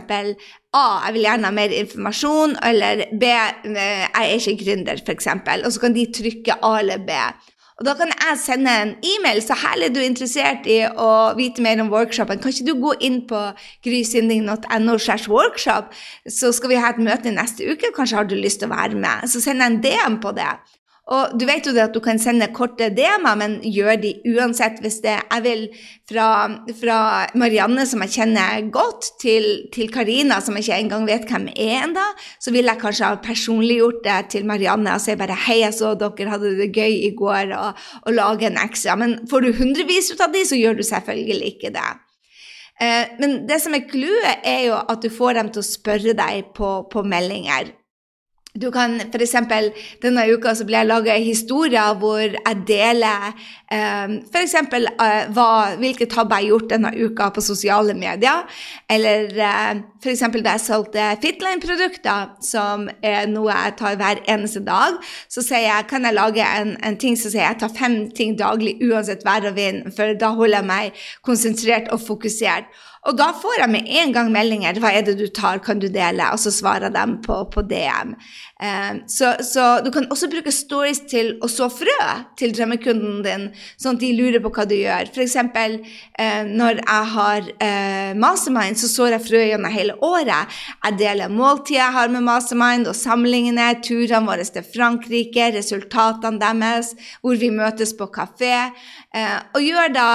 A. 0.72 0.86
Jeg 1.06 1.14
vil 1.14 1.26
gjerne 1.26 1.48
ha 1.48 1.54
mer 1.54 1.76
informasjon. 1.82 2.56
Eller 2.64 3.06
B. 3.12 3.30
Jeg 3.30 4.10
er 4.14 4.34
ikke 4.36 4.58
gründer, 4.64 5.00
f.eks. 5.06 5.30
Og 5.64 5.72
så 5.72 5.80
kan 5.80 5.96
de 5.96 6.10
trykke 6.14 6.60
A 6.62 6.76
eller 6.80 7.06
B. 7.06 7.16
Og 7.80 7.86
da 7.88 7.94
kan 7.96 8.10
jeg 8.12 8.36
sende 8.36 8.72
en 8.82 8.90
e-mail. 9.12 9.40
Så 9.42 9.56
herlig 9.56 9.94
du 9.94 10.02
er 10.02 10.08
interessert 10.10 10.66
i 10.68 10.82
å 10.84 11.10
vite 11.38 11.64
mer 11.64 11.80
om 11.80 11.88
workshopen. 11.92 12.42
Kan 12.42 12.52
ikke 12.52 12.68
du 12.68 12.74
gå 12.82 12.92
inn 13.08 13.22
på 13.28 13.40
grysynding.no 13.86 14.98
slash 15.00 15.30
workshop, 15.32 15.88
så 16.28 16.52
skal 16.52 16.74
vi 16.74 16.82
ha 16.82 16.92
et 16.92 17.00
møte 17.00 17.32
neste 17.32 17.64
uke. 17.64 17.94
Kanskje 17.96 18.20
har 18.20 18.28
du 18.28 18.36
lyst 18.36 18.60
til 18.60 18.68
å 18.68 18.74
være 18.74 19.00
med. 19.00 19.24
Så 19.32 19.40
send 19.40 19.64
en 19.64 19.80
DM 19.80 20.20
på 20.20 20.34
det. 20.36 20.52
Og 21.10 21.32
du 21.34 21.42
vet 21.48 21.66
jo 21.66 21.72
det 21.74 21.82
at 21.88 21.94
du 21.94 21.98
kan 22.02 22.20
sende 22.22 22.46
korte 22.54 22.86
DM-er, 22.94 23.38
men 23.38 23.56
gjør 23.66 23.96
de 23.98 24.12
uansett 24.30 24.78
hvis 24.82 25.00
det 25.02 25.16
Jeg 25.18 25.42
vil 25.42 25.64
fra, 26.06 26.26
fra 26.78 26.98
Marianne, 27.34 27.82
som 27.86 28.04
jeg 28.04 28.14
kjenner 28.14 28.68
godt, 28.70 29.08
til 29.22 29.90
Karina, 29.90 30.38
som 30.40 30.54
jeg 30.54 30.68
ikke 30.68 30.78
engang 30.84 31.08
vet 31.08 31.26
hvem 31.26 31.48
er 31.50 31.86
ennå, 31.88 32.04
så 32.38 32.54
vil 32.54 32.70
jeg 32.70 32.82
kanskje 32.82 33.08
ha 33.10 33.18
personliggjort 33.24 34.04
det 34.04 34.20
til 34.36 34.46
Marianne 34.46 34.94
og 34.94 35.02
si 35.02 35.16
bare 35.18 35.34
'Hei, 35.34 35.60
jeg 35.64 35.74
så 35.74 35.96
dere 35.98 36.30
hadde 36.30 36.54
det 36.58 36.70
gøy 36.74 36.94
i 37.08 37.10
går', 37.18 37.56
og, 37.58 37.74
og 38.06 38.12
lage 38.14 38.46
en 38.46 38.62
ekstra. 38.62 38.94
Men 38.94 39.18
får 39.30 39.40
du 39.40 39.52
hundrevis 39.58 40.12
ut 40.12 40.22
av 40.22 40.30
de, 40.32 40.44
så 40.46 40.56
gjør 40.56 40.78
du 40.78 40.82
selvfølgelig 40.86 41.54
ikke 41.54 41.74
det. 41.74 41.90
Eh, 42.80 43.04
men 43.18 43.48
det 43.48 43.58
som 43.60 43.74
er 43.74 43.88
clouet, 43.90 44.46
er 44.46 44.62
jo 44.70 44.78
at 44.78 45.02
du 45.02 45.10
får 45.10 45.36
dem 45.40 45.50
til 45.50 45.60
å 45.60 45.68
spørre 45.68 46.14
deg 46.16 46.54
på, 46.56 46.70
på 46.92 47.02
meldinger. 47.02 47.74
Du 48.58 48.70
kan 48.74 48.96
f.eks. 48.98 49.36
denne 50.02 50.24
uka 50.34 50.56
så 50.58 50.64
ble 50.66 50.80
jeg 50.80 50.88
laga 50.88 51.14
historier 51.22 51.94
hvor 52.00 52.18
jeg 52.18 52.56
deler 52.66 53.28
um, 53.70 54.16
f.eks. 54.26 54.56
Uh, 54.74 55.76
hvilke 55.78 56.08
tabber 56.10 56.40
jeg 56.40 56.48
har 56.48 56.48
gjort 56.48 56.72
denne 56.72 56.90
uka 56.98 57.28
på 57.30 57.44
sosiale 57.46 57.94
medier. 57.94 58.42
Eller 58.90 59.30
uh, 59.38 59.78
f.eks. 60.02 60.24
da 60.34 60.56
jeg 60.56 60.64
solgte 60.64 61.06
Fitline-produkter, 61.22 62.34
som 62.42 62.88
er 63.06 63.30
noe 63.30 63.54
jeg 63.54 63.76
tar 63.78 63.98
hver 64.00 64.24
eneste 64.26 64.64
dag. 64.66 64.98
Så 65.30 65.46
sier 65.46 65.68
jeg 65.68 65.86
kan 65.92 66.08
jeg 66.08 66.18
lage 66.18 66.50
en, 66.58 66.74
en 66.82 66.98
ting 66.98 67.14
som 67.20 67.30
sier 67.30 67.46
jeg 67.46 67.62
tar 67.62 67.74
fem 67.78 68.00
ting 68.16 68.34
daglig 68.40 68.80
uansett 68.82 69.22
vær 69.26 69.46
og 69.46 69.54
vind, 69.60 69.92
for 69.94 70.18
da 70.18 70.34
holder 70.34 70.58
jeg 70.58 70.70
meg 70.72 71.04
konsentrert 71.22 71.92
og 71.94 72.02
fokusert. 72.02 72.66
Og 73.08 73.16
da 73.16 73.30
får 73.32 73.62
jeg 73.62 73.72
med 73.72 73.86
en 74.00 74.12
gang 74.12 74.28
meldinger. 74.32 74.76
'Hva 74.76 74.92
er 74.92 75.02
det 75.06 75.16
du 75.16 75.26
tar? 75.26 75.58
Kan 75.64 75.78
du 75.80 75.88
dele?' 75.88 76.32
Og 76.32 76.38
så 76.38 76.52
svarer 76.52 76.92
de 76.92 77.04
på, 77.24 77.36
på 77.48 77.62
DM. 77.64 78.12
Eh, 78.60 78.92
så, 79.08 79.32
så, 79.40 79.80
du 79.80 79.90
kan 79.90 80.04
også 80.12 80.28
bruke 80.28 80.52
stories 80.52 81.00
til 81.08 81.38
å 81.40 81.48
så 81.48 81.70
frø 81.72 81.96
til 82.36 82.52
drømmekunden 82.52 83.22
din, 83.24 83.46
sånn 83.80 83.96
at 83.96 84.02
de 84.04 84.12
lurer 84.12 84.42
på 84.44 84.52
hva 84.52 84.66
du 84.68 84.76
gjør. 84.76 85.08
F.eks. 85.14 85.36
Eh, 85.40 86.44
når 86.44 86.82
jeg 86.82 87.08
har 87.14 87.48
eh, 87.56 88.12
Mastermind, 88.20 88.76
så 88.76 88.90
sår 88.92 89.16
jeg 89.16 89.26
frø 89.30 89.42
gjennom 89.48 89.72
hele 89.72 89.96
året. 90.04 90.60
Jeg 90.84 91.00
deler 91.00 91.32
måltidet 91.32 91.80
jeg 91.80 91.96
har 91.96 92.12
med 92.12 92.26
Mastermind, 92.28 92.90
og 92.90 92.98
samlingene, 92.98 93.70
turene 93.80 94.26
våre 94.28 94.44
til 94.44 94.66
Frankrike, 94.76 95.54
resultatene 95.56 96.40
deres, 96.42 96.92
hvor 97.24 97.40
vi 97.40 97.48
møtes 97.54 97.96
på 97.96 98.10
kafé. 98.12 98.68
Eh, 99.16 99.38
og 99.56 99.64
gjør 99.64 99.96
da 99.96 100.08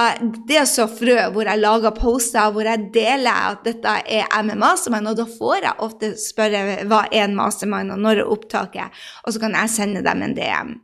det 0.46 0.62
å 0.62 0.68
så 0.70 0.86
frø, 0.86 1.18
hvor 1.34 1.50
jeg 1.50 1.60
lager 1.60 1.92
poster 1.96 2.54
hvor 2.54 2.64
jeg 2.68 2.75
deler 2.94 3.50
at 3.52 3.64
dette 3.66 3.96
er 4.04 4.24
jeg 4.24 4.46
med 4.48 4.60
Mastermind, 4.60 5.10
og 5.10 5.18
da 5.18 5.26
får 5.30 5.64
jeg 5.64 5.84
ofte 5.86 6.12
spørre 6.20 6.84
hva 6.90 7.04
er 7.10 7.26
en 7.26 7.36
Mastermind, 7.38 7.94
og 7.94 8.02
når 8.02 8.22
er 8.22 8.32
opptaket, 8.36 9.02
og 9.24 9.34
så 9.34 9.42
kan 9.42 9.56
jeg 9.58 9.74
sende 9.74 10.04
dem 10.06 10.24
en 10.24 10.36
DM. 10.36 10.76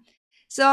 Så 0.53 0.69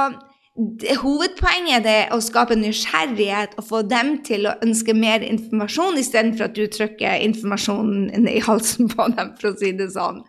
det, 0.59 0.97
hovedpoenget 0.99 1.85
er 1.87 2.13
å 2.15 2.19
skape 2.23 2.57
nysgjerrighet 2.59 3.53
og 3.59 3.67
få 3.69 3.83
dem 3.87 4.17
til 4.27 4.49
å 4.49 4.57
ønske 4.65 4.95
mer 4.97 5.23
informasjon, 5.23 5.99
istedenfor 6.01 6.49
at 6.49 6.57
du 6.57 6.65
trykker 6.67 7.21
informasjonen 7.29 8.27
i 8.27 8.41
halsen 8.43 8.91
på 8.91 9.07
dem, 9.15 9.35
for 9.39 9.51
å 9.51 9.59
si 9.59 9.71
det 9.79 9.91
sånn. 9.95 10.23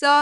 Så 0.00 0.16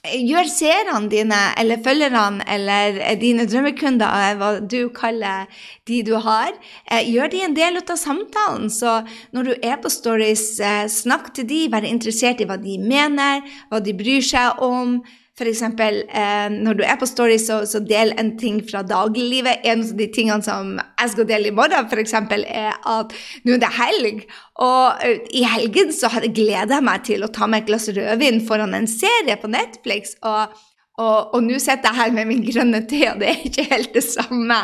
Gjør 0.00 0.46
seerne 0.48 1.10
dine 1.12 1.38
eller 1.60 1.76
følgerne 1.84 2.40
eller 2.48 2.94
dine 3.20 3.44
drømmekunder, 3.44 4.30
hva 4.40 4.48
du 4.64 4.88
kaller 4.96 5.44
de 5.84 5.98
du 6.06 6.14
har, 6.24 6.54
eh, 6.88 7.04
gjør 7.04 7.28
de 7.28 7.42
en 7.44 7.54
del 7.54 7.76
av 7.76 7.98
samtalen. 8.00 8.70
Så 8.72 9.04
når 9.36 9.42
du 9.44 9.54
er 9.62 9.76
på 9.76 9.92
stories, 9.92 10.58
eh, 10.58 10.88
snakk 10.88 11.34
til 11.34 11.44
de, 11.44 11.68
vær 11.68 11.84
interessert 11.84 12.40
i 12.40 12.46
hva 12.46 12.56
de 12.56 12.78
mener, 12.78 13.42
hva 13.68 13.84
de 13.84 13.92
bryr 13.92 14.24
seg 14.24 14.56
om. 14.62 15.02
F.eks. 15.40 15.62
Eh, 15.64 16.48
når 16.52 16.78
du 16.78 16.84
er 16.84 16.98
på 17.00 17.08
Story, 17.08 17.38
så, 17.40 17.62
så 17.66 17.80
del 17.80 18.12
en 18.20 18.34
ting 18.40 18.60
fra 18.68 18.82
dagliglivet. 18.86 19.64
En 19.64 19.84
av 19.86 19.92
de 19.96 20.08
tingene 20.12 20.44
som 20.44 20.74
jeg 20.76 21.14
skal 21.14 21.28
dele 21.30 21.48
i 21.48 21.56
morgen, 21.56 21.88
f.eks., 21.88 22.16
er 22.44 22.76
at 22.76 23.14
nå 23.46 23.56
er 23.56 23.62
det 23.62 23.74
helg. 23.78 24.24
Og 24.60 25.00
uh, 25.00 25.30
i 25.32 25.46
helgen 25.48 25.94
så 25.96 26.12
gleder 26.20 26.76
jeg 26.76 26.86
meg 26.86 27.06
til 27.08 27.24
å 27.24 27.32
ta 27.32 27.48
meg 27.48 27.64
et 27.64 27.70
glass 27.72 27.88
rødvin 27.96 28.42
foran 28.44 28.76
en 28.76 28.90
serie 28.90 29.38
på 29.40 29.50
Netflix. 29.50 30.18
og 30.20 30.58
og, 31.00 31.34
og 31.34 31.44
nå 31.46 31.56
sitter 31.62 31.88
jeg 31.88 31.96
her 31.96 32.10
med 32.12 32.28
min 32.28 32.42
grønne 32.44 32.82
te, 32.88 32.98
og 33.08 33.22
det 33.22 33.28
er 33.30 33.44
ikke 33.48 33.66
helt 33.70 33.94
det 33.96 34.02
samme. 34.04 34.58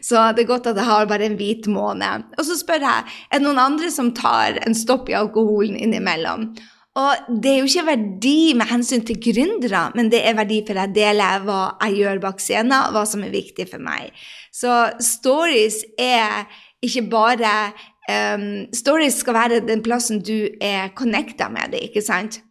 Så 0.00 0.22
det 0.32 0.44
er 0.44 0.48
godt 0.48 0.70
at 0.70 0.78
jeg 0.80 0.88
har 0.88 1.08
bare 1.10 1.26
en 1.28 1.36
hvit 1.36 1.68
måned. 1.68 2.30
Og 2.38 2.46
så 2.48 2.56
spør 2.56 2.86
jeg 2.86 3.10
er 3.28 3.40
det 3.40 3.44
noen 3.44 3.60
andre 3.60 3.90
som 3.92 4.12
tar 4.16 4.56
en 4.62 4.76
stopp 4.78 5.10
i 5.12 5.18
alkoholen 5.18 5.76
innimellom. 5.76 6.52
Og 7.00 7.38
det 7.40 7.48
er 7.50 7.62
jo 7.62 7.68
ikke 7.70 7.86
verdi 7.86 8.52
med 8.58 8.68
hensyn 8.68 9.04
til 9.08 9.16
gründere, 9.24 9.86
men 9.96 10.10
det 10.12 10.20
er 10.28 10.36
verdi 10.36 10.58
for 10.66 10.76
jeg 10.76 10.92
deler 10.92 11.40
hva 11.46 11.60
jeg 11.86 12.02
gjør 12.02 12.20
bak 12.20 12.42
scenen, 12.44 12.92
hva 12.92 13.06
som 13.08 13.24
er 13.24 13.32
viktig 13.32 13.64
for 13.70 13.80
meg. 13.80 14.12
Så 14.52 14.92
stories 15.00 15.80
er 15.96 16.44
ikke 16.84 17.06
bare 17.08 17.54
um, 18.10 18.46
Stories 18.76 19.22
skal 19.22 19.38
være 19.38 19.64
den 19.64 19.80
plassen 19.84 20.20
du 20.20 20.50
er 20.60 20.92
connecta 20.98 21.48
med 21.48 21.72
det, 21.72 21.86
ikke 21.88 22.04
sant? 22.04 22.42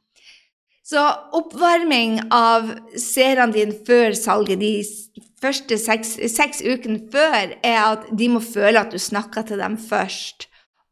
Så 0.81 1.03
oppvarming 1.37 2.17
av 2.33 2.73
seerne 2.99 3.53
dine 3.53 3.77
før 3.87 4.15
salget, 4.17 4.59
de 4.59 5.21
første 5.41 5.77
seks, 5.77 6.17
seks 6.33 6.63
ukene 6.65 7.05
før, 7.13 7.53
er 7.63 7.81
at 7.83 8.09
de 8.17 8.27
må 8.33 8.41
føle 8.43 8.81
at 8.81 8.91
du 8.91 8.97
snakker 8.99 9.45
til 9.47 9.61
dem 9.61 9.77
først. 9.77 10.49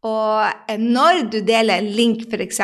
Og 0.08 0.75
når 0.79 1.25
du 1.27 1.41
deler 1.44 1.82
en 1.82 1.89
link, 1.91 2.22
f.eks., 2.32 2.62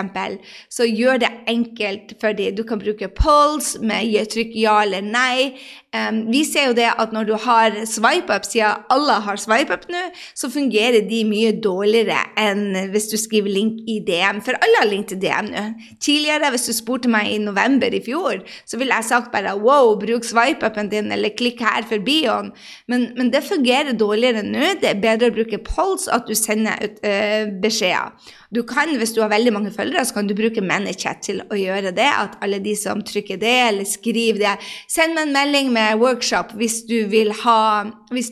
så 0.72 0.86
gjør 0.88 1.20
det 1.20 1.32
enkelt 1.52 2.14
for 2.22 2.32
dem. 2.32 2.56
Du 2.56 2.64
kan 2.64 2.80
bruke 2.80 3.10
polls 3.12 3.74
med 3.84 4.08
trykk 4.32 4.54
ja 4.56 4.78
eller 4.86 5.04
nei. 5.04 5.52
Um, 5.96 6.18
vi 6.32 6.42
ser 6.48 6.70
jo 6.70 6.76
det 6.78 6.88
at 6.92 7.14
når 7.16 7.28
du 7.30 7.34
har 7.40 7.76
swipe-up, 7.88 8.46
siden 8.48 8.84
alle 8.92 9.18
har 9.26 9.40
swipe-up 9.40 9.86
nå, 9.92 10.02
så 10.38 10.50
fungerer 10.52 11.06
de 11.08 11.22
mye 11.28 11.54
dårligere 11.64 12.18
enn 12.42 12.92
hvis 12.92 13.08
du 13.12 13.16
skriver 13.22 13.54
link 13.54 13.84
i 13.92 14.00
DM. 14.06 14.42
For 14.46 14.58
alle 14.60 14.82
har 14.82 14.90
link 14.90 15.10
til 15.12 15.22
DM 15.22 15.52
nå. 15.54 15.66
Tidligere, 16.04 16.52
hvis 16.54 16.68
du 16.68 16.74
spurte 16.76 17.12
meg 17.12 17.32
i 17.32 17.40
november 17.42 17.94
i 17.94 18.02
fjor, 18.04 18.44
så 18.68 18.80
ville 18.82 18.98
jeg 18.98 19.10
sagt 19.10 19.32
bare 19.34 19.56
wow, 19.60 19.94
bruk 20.02 20.28
swipe-upen 20.28 20.92
din, 20.92 21.12
eller 21.16 21.36
klikk 21.38 21.64
her 21.64 21.86
for 21.88 22.04
bioen. 22.06 22.52
Men, 22.92 23.10
men, 23.18 23.32
det 23.34 23.46
fungerer 23.46 23.96
dårligere 23.98 24.44
nå. 24.46 24.76
Det 24.82 24.92
er 24.92 25.04
bedre 25.04 25.32
å 25.32 25.38
bruke 25.38 25.62
polls, 25.66 26.10
at 26.12 26.28
du 26.28 26.36
sender 26.38 26.82
ut 26.84 27.02
uh, 27.06 27.52
beskjeder. 27.64 28.34
Du 28.56 28.62
kan, 28.64 28.88
hvis 28.96 29.12
du 29.12 29.20
har 29.20 29.32
veldig 29.34 29.52
mange 29.52 29.72
følgere, 29.76 30.06
så 30.08 30.16
kan 30.16 30.30
du 30.30 30.36
bruke 30.38 30.64
ManyChat 30.64 31.24
til 31.28 31.42
å 31.52 31.58
gjøre 31.60 31.92
det. 31.96 32.08
At 32.08 32.38
alle 32.46 32.62
de 32.64 32.76
som 32.80 33.02
trykker 33.04 33.40
det, 33.42 33.56
eller 33.70 33.88
skriver 33.90 34.40
det 34.40 34.54
Send 34.92 35.18
meg 35.18 35.28
en 35.28 35.36
melding 35.36 35.72
med 35.76 36.00
workshop 36.00 36.54
hvis 36.56 36.82
du 36.88 37.10
vil 37.12 37.34
ha, 37.42 37.60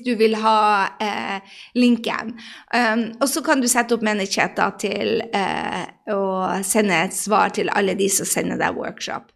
du 0.06 0.14
vil 0.20 0.38
ha 0.40 0.60
eh, 1.04 1.58
linken. 1.76 2.38
Um, 2.72 3.06
og 3.20 3.28
så 3.32 3.44
kan 3.44 3.64
du 3.64 3.68
sette 3.72 3.98
opp 3.98 4.06
ManyChat 4.06 4.56
da, 4.60 4.70
til 4.80 5.20
eh, 5.28 5.84
å 6.14 6.24
sende 6.64 7.04
et 7.04 7.18
svar 7.18 7.52
til 7.58 7.72
alle 7.74 7.98
de 8.00 8.08
som 8.12 8.30
sender 8.30 8.62
deg 8.62 8.80
workshop. 8.80 9.28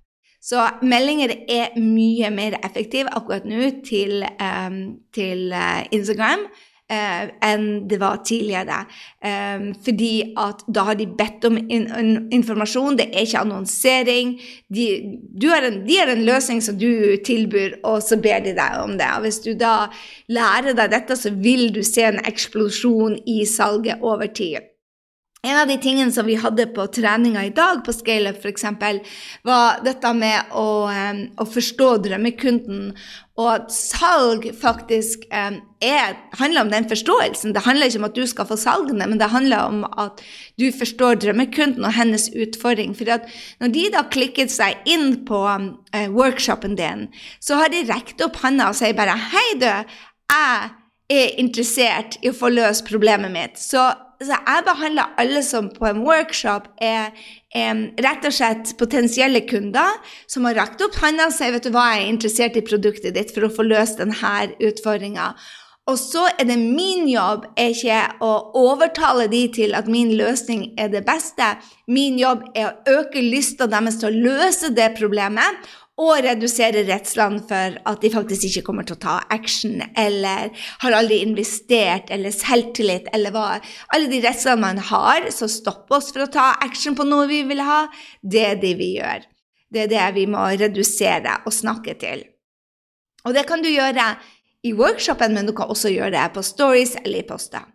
Så 0.48 0.64
meldinger 0.86 1.34
er 1.52 1.76
mye 1.82 2.30
mer 2.32 2.56
effektive 2.64 3.12
akkurat 3.18 3.44
nå 3.50 3.74
til, 3.84 4.22
um, 4.40 4.82
til 5.12 5.52
uh, 5.52 5.84
Instagram 5.92 6.48
eh, 6.92 7.30
enn 7.44 7.66
det 7.90 8.00
var 8.02 8.22
tidligere. 8.26 8.84
Eh, 9.24 9.68
fordi 9.86 10.12
at 10.38 10.64
da 10.68 10.88
har 10.90 11.00
de 11.00 11.08
bedt 11.20 11.48
om 11.50 11.58
in 11.58 11.88
in 11.88 12.30
informasjon, 12.40 12.98
det 13.00 13.10
er 13.12 13.26
ikke 13.26 13.44
annonsering. 13.44 14.38
De, 14.74 14.88
har 15.50 15.68
en, 15.68 15.82
de 15.88 16.00
har 16.00 16.14
en 16.14 16.26
løsning 16.26 16.62
som 16.64 16.78
du 16.80 17.18
tilbyr, 17.26 17.80
og 17.84 18.02
så 18.04 18.20
ber 18.22 18.44
de 18.46 18.56
deg 18.58 18.80
om 18.84 18.98
det. 18.98 19.12
Og 19.18 19.28
hvis 19.28 19.42
du 19.46 19.54
da 19.58 19.90
lærer 20.28 20.74
deg 20.78 20.92
dette, 20.96 21.20
så 21.20 21.34
vil 21.34 21.70
du 21.76 21.84
se 21.84 22.08
en 22.08 22.24
eksplosjon 22.26 23.20
i 23.28 23.44
salget 23.46 24.02
over 24.02 24.28
tid. 24.28 24.77
En 25.46 25.54
av 25.60 25.68
de 25.70 25.76
tingene 25.78 26.12
som 26.12 26.26
vi 26.26 26.34
hadde 26.42 26.66
på 26.74 26.88
treninga 26.90 27.44
i 27.46 27.52
dag 27.54 27.84
på 27.86 27.94
ScaleUp 27.94 28.40
f.eks., 28.42 28.64
var 29.46 29.84
dette 29.86 30.10
med 30.18 30.50
å, 30.58 30.90
å, 30.90 31.46
forstå 31.46 31.90
drømmekunden, 32.08 32.88
og 33.38 33.50
at 33.52 33.68
salg 33.70 34.48
faktisk 34.58 35.28
er, 35.30 36.16
handler 36.40 36.64
om 36.64 36.72
den 36.72 36.88
forståelsen. 36.90 37.54
Det 37.54 37.64
handler 37.68 37.92
ikke 37.92 38.02
om 38.02 38.08
at 38.08 38.18
du 38.18 38.24
skal 38.26 38.48
få 38.50 38.58
salgene, 38.58 39.06
men 39.06 39.22
det 39.22 39.30
handler 39.30 39.70
om 39.70 39.84
at 40.02 40.24
du 40.58 40.66
forstår 40.74 41.22
drømmekunden 41.22 41.86
og 41.86 41.94
hennes 42.00 42.32
utfordring. 42.34 42.98
For 42.98 43.30
når 43.62 43.76
de 43.78 43.86
da 43.94 44.08
klikket 44.10 44.50
seg 44.56 44.82
inn 44.90 45.20
på 45.30 45.44
um, 45.46 45.70
workshopen 46.18 46.74
din, 46.82 47.06
så 47.38 47.62
har 47.62 47.70
de 47.70 47.86
rekt 47.92 48.26
opp 48.26 48.42
handa 48.42 48.72
og 48.74 48.82
sier 48.82 48.98
bare 48.98 49.14
'Hei, 49.14 49.48
du, 49.62 49.70
jeg 50.34 50.74
er 51.14 51.40
interessert 51.40 52.18
i 52.26 52.34
å 52.34 52.36
få 52.36 52.50
løst 52.50 52.90
problemet 52.90 53.32
mitt'. 53.32 53.62
Så 53.62 53.86
så 54.18 54.34
jeg 54.34 54.66
behandler 54.66 55.14
alle 55.22 55.44
som 55.46 55.68
på 55.70 55.86
en 55.86 56.02
workshop 56.06 56.72
er, 56.82 57.14
er 57.54 57.84
rett 58.02 58.26
og 58.26 58.34
slett 58.34 58.74
potensielle 58.80 59.44
kunder 59.46 60.00
som 60.26 60.48
har 60.50 60.58
rakt 60.58 60.82
opp 60.82 60.98
hånda 60.98 61.30
og 61.30 61.36
sier 61.36 61.54
vet 61.54 61.68
du 61.68 61.72
hva, 61.76 61.92
jeg 61.94 62.08
er 62.08 62.12
interessert 62.16 62.58
i 62.58 62.66
produktet 62.66 63.14
ditt 63.18 63.34
for 63.36 63.46
å 63.46 63.54
få 63.54 63.68
løst 63.68 64.02
denne 64.02 64.50
utfordringa. 64.58 65.34
Og 65.88 65.96
så 66.02 66.26
er 66.34 66.50
det 66.50 66.58
min 66.60 67.06
jobb 67.08 67.46
er 67.56 67.72
ikke 67.72 68.00
å 68.26 68.32
overtale 68.60 69.30
de 69.32 69.46
til 69.56 69.76
at 69.78 69.88
min 69.88 70.10
løsning 70.20 70.74
er 70.82 70.90
det 70.92 71.06
beste. 71.08 71.54
Min 71.88 72.18
jobb 72.20 72.44
er 72.58 72.72
å 72.74 72.98
øke 73.00 73.24
lysta 73.24 73.70
deres 73.72 74.02
til 74.02 74.10
å 74.10 74.26
løse 74.26 74.74
det 74.76 74.92
problemet 74.98 75.70
og 75.98 76.20
redusere 76.22 76.84
redslene 76.86 77.42
for 77.50 77.78
at 77.90 78.04
de 78.04 78.12
faktisk 78.14 78.46
ikke 78.48 78.68
kommer 78.68 78.86
til 78.86 78.98
å 78.98 79.02
ta 79.02 79.16
action, 79.34 79.80
eller 79.98 80.52
har 80.84 80.98
aldri 80.98 81.24
investert, 81.26 82.12
eller 82.14 82.36
selvtillit, 82.36 83.10
eller 83.18 83.34
hva 83.34 83.48
Alle 83.96 84.12
de 84.12 84.22
redslene 84.22 84.62
man 84.62 84.78
har 84.78 85.32
som 85.34 85.50
stopper 85.50 85.98
oss 85.98 86.12
for 86.14 86.28
å 86.28 86.32
ta 86.32 86.52
action 86.62 86.96
på 86.96 87.08
noe 87.08 87.26
vi 87.32 87.42
vil 87.50 87.64
ha, 87.66 87.88
det 88.22 88.46
er 88.46 88.62
det 88.62 88.76
vi 88.78 88.94
gjør. 89.00 89.26
Det 89.74 89.88
er 89.88 89.92
det 89.92 90.08
vi 90.16 90.28
må 90.30 90.46
redusere 90.54 91.42
og 91.46 91.54
snakke 91.54 91.98
til. 92.00 92.24
Og 93.26 93.34
det 93.36 93.48
kan 93.50 93.64
du 93.64 93.70
gjøre 93.70 94.14
i 94.64 94.76
workshopen, 94.78 95.34
men 95.34 95.50
du 95.50 95.56
kan 95.58 95.72
også 95.74 95.92
gjøre 95.92 96.14
det 96.14 96.28
på 96.36 96.46
stories 96.46 96.96
eller 97.02 97.24
i 97.24 97.28
poster. 97.28 97.66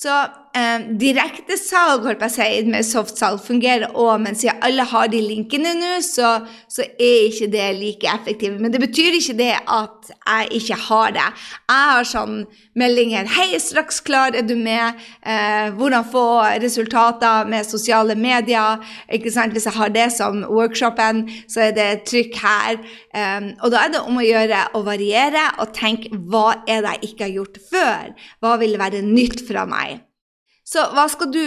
Så 0.00 0.14
eh, 0.54 0.86
direktesalg 1.00 2.06
si, 2.30 2.48
med 2.66 2.86
softsalg 2.86 3.40
fungerer 3.44 3.92
òg, 3.94 4.20
men 4.24 4.38
siden 4.38 4.58
alle 4.66 4.84
har 4.86 5.10
de 5.12 5.20
linkene 5.22 5.74
nå, 5.78 5.92
så, 6.04 6.40
så, 6.70 6.84
er 7.00 7.28
ikke 7.28 7.50
det 7.52 7.68
like 7.78 8.10
effektivt. 8.10 8.60
Men 8.60 8.72
det 8.74 8.80
betyr 8.82 9.18
ikke 9.18 9.36
det 9.38 9.52
at 9.60 10.10
jeg 10.10 10.48
ikke 10.60 10.80
har 10.88 11.14
det. 11.16 11.28
Jeg 11.70 11.92
har 11.92 12.08
sånn 12.08 12.42
meldinger 12.80 13.28
'Hei, 13.30 13.58
straks 13.58 14.00
klar, 14.00 14.34
er 14.34 14.42
du 14.42 14.56
med?' 14.56 14.98
Eh, 15.22 15.70
'Hvordan 15.70 16.04
få 16.12 16.26
resultater 16.62 17.46
med 17.46 17.64
sosiale 17.66 18.14
medier?' 18.14 18.82
Ikke 19.12 19.30
sant? 19.30 19.52
Hvis 19.52 19.66
jeg 19.66 19.74
har 19.74 19.88
det 19.88 20.12
som 20.12 20.44
workshopen, 20.48 21.28
så 21.48 21.60
er 21.68 21.72
det 21.72 22.04
trykk 22.04 22.34
her. 22.36 22.78
Eh, 23.14 23.54
og 23.62 23.70
da 23.70 23.84
er 23.84 23.88
det 23.92 24.00
om 24.06 24.16
å 24.16 24.26
gjøre 24.26 24.70
å 24.74 24.84
variere 24.84 25.46
og 25.58 25.74
tenke 25.74 26.10
'Hva 26.10 26.62
er 26.68 26.82
det 26.82 26.90
jeg 26.90 27.10
ikke 27.10 27.24
har 27.24 27.34
gjort 27.38 27.58
før?' 27.70 28.14
Hva 28.40 28.58
vil 28.58 28.78
være 28.78 29.02
nytt 29.02 29.46
fra 29.48 29.66
meg? 29.66 30.09
Så 30.70 30.84
hva 30.94 31.08
skal 31.10 31.32
du 31.34 31.42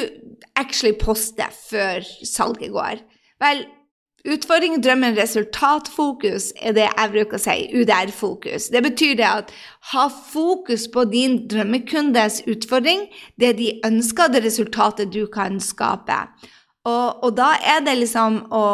actually 0.59 0.95
poste 0.99 1.45
før 1.69 2.03
salget 2.27 2.73
går? 2.75 2.99
Vel, 3.43 3.61
utfordring, 4.27 4.81
drømmen, 4.83 5.15
resultatfokus 5.15 6.49
er 6.59 6.75
det 6.75 6.89
jeg 6.89 7.11
bruker 7.13 7.39
å 7.39 7.43
si. 7.43 7.55
UDR-fokus. 7.71 8.67
Det 8.73 8.81
betyr 8.83 9.15
det 9.19 9.29
at 9.29 9.53
ha 9.93 10.07
fokus 10.11 10.89
på 10.91 11.05
din 11.11 11.43
drømmekundes 11.51 12.41
utfordring, 12.51 13.07
det 13.39 13.55
de 13.61 13.71
ønsker, 13.87 14.31
det 14.33 14.43
resultatet 14.43 15.13
du 15.15 15.23
kan 15.31 15.61
skape. 15.63 16.19
Og, 16.83 17.23
og 17.23 17.37
da 17.37 17.53
er 17.63 17.83
det 17.85 17.95
liksom 18.01 18.41
å 18.51 18.65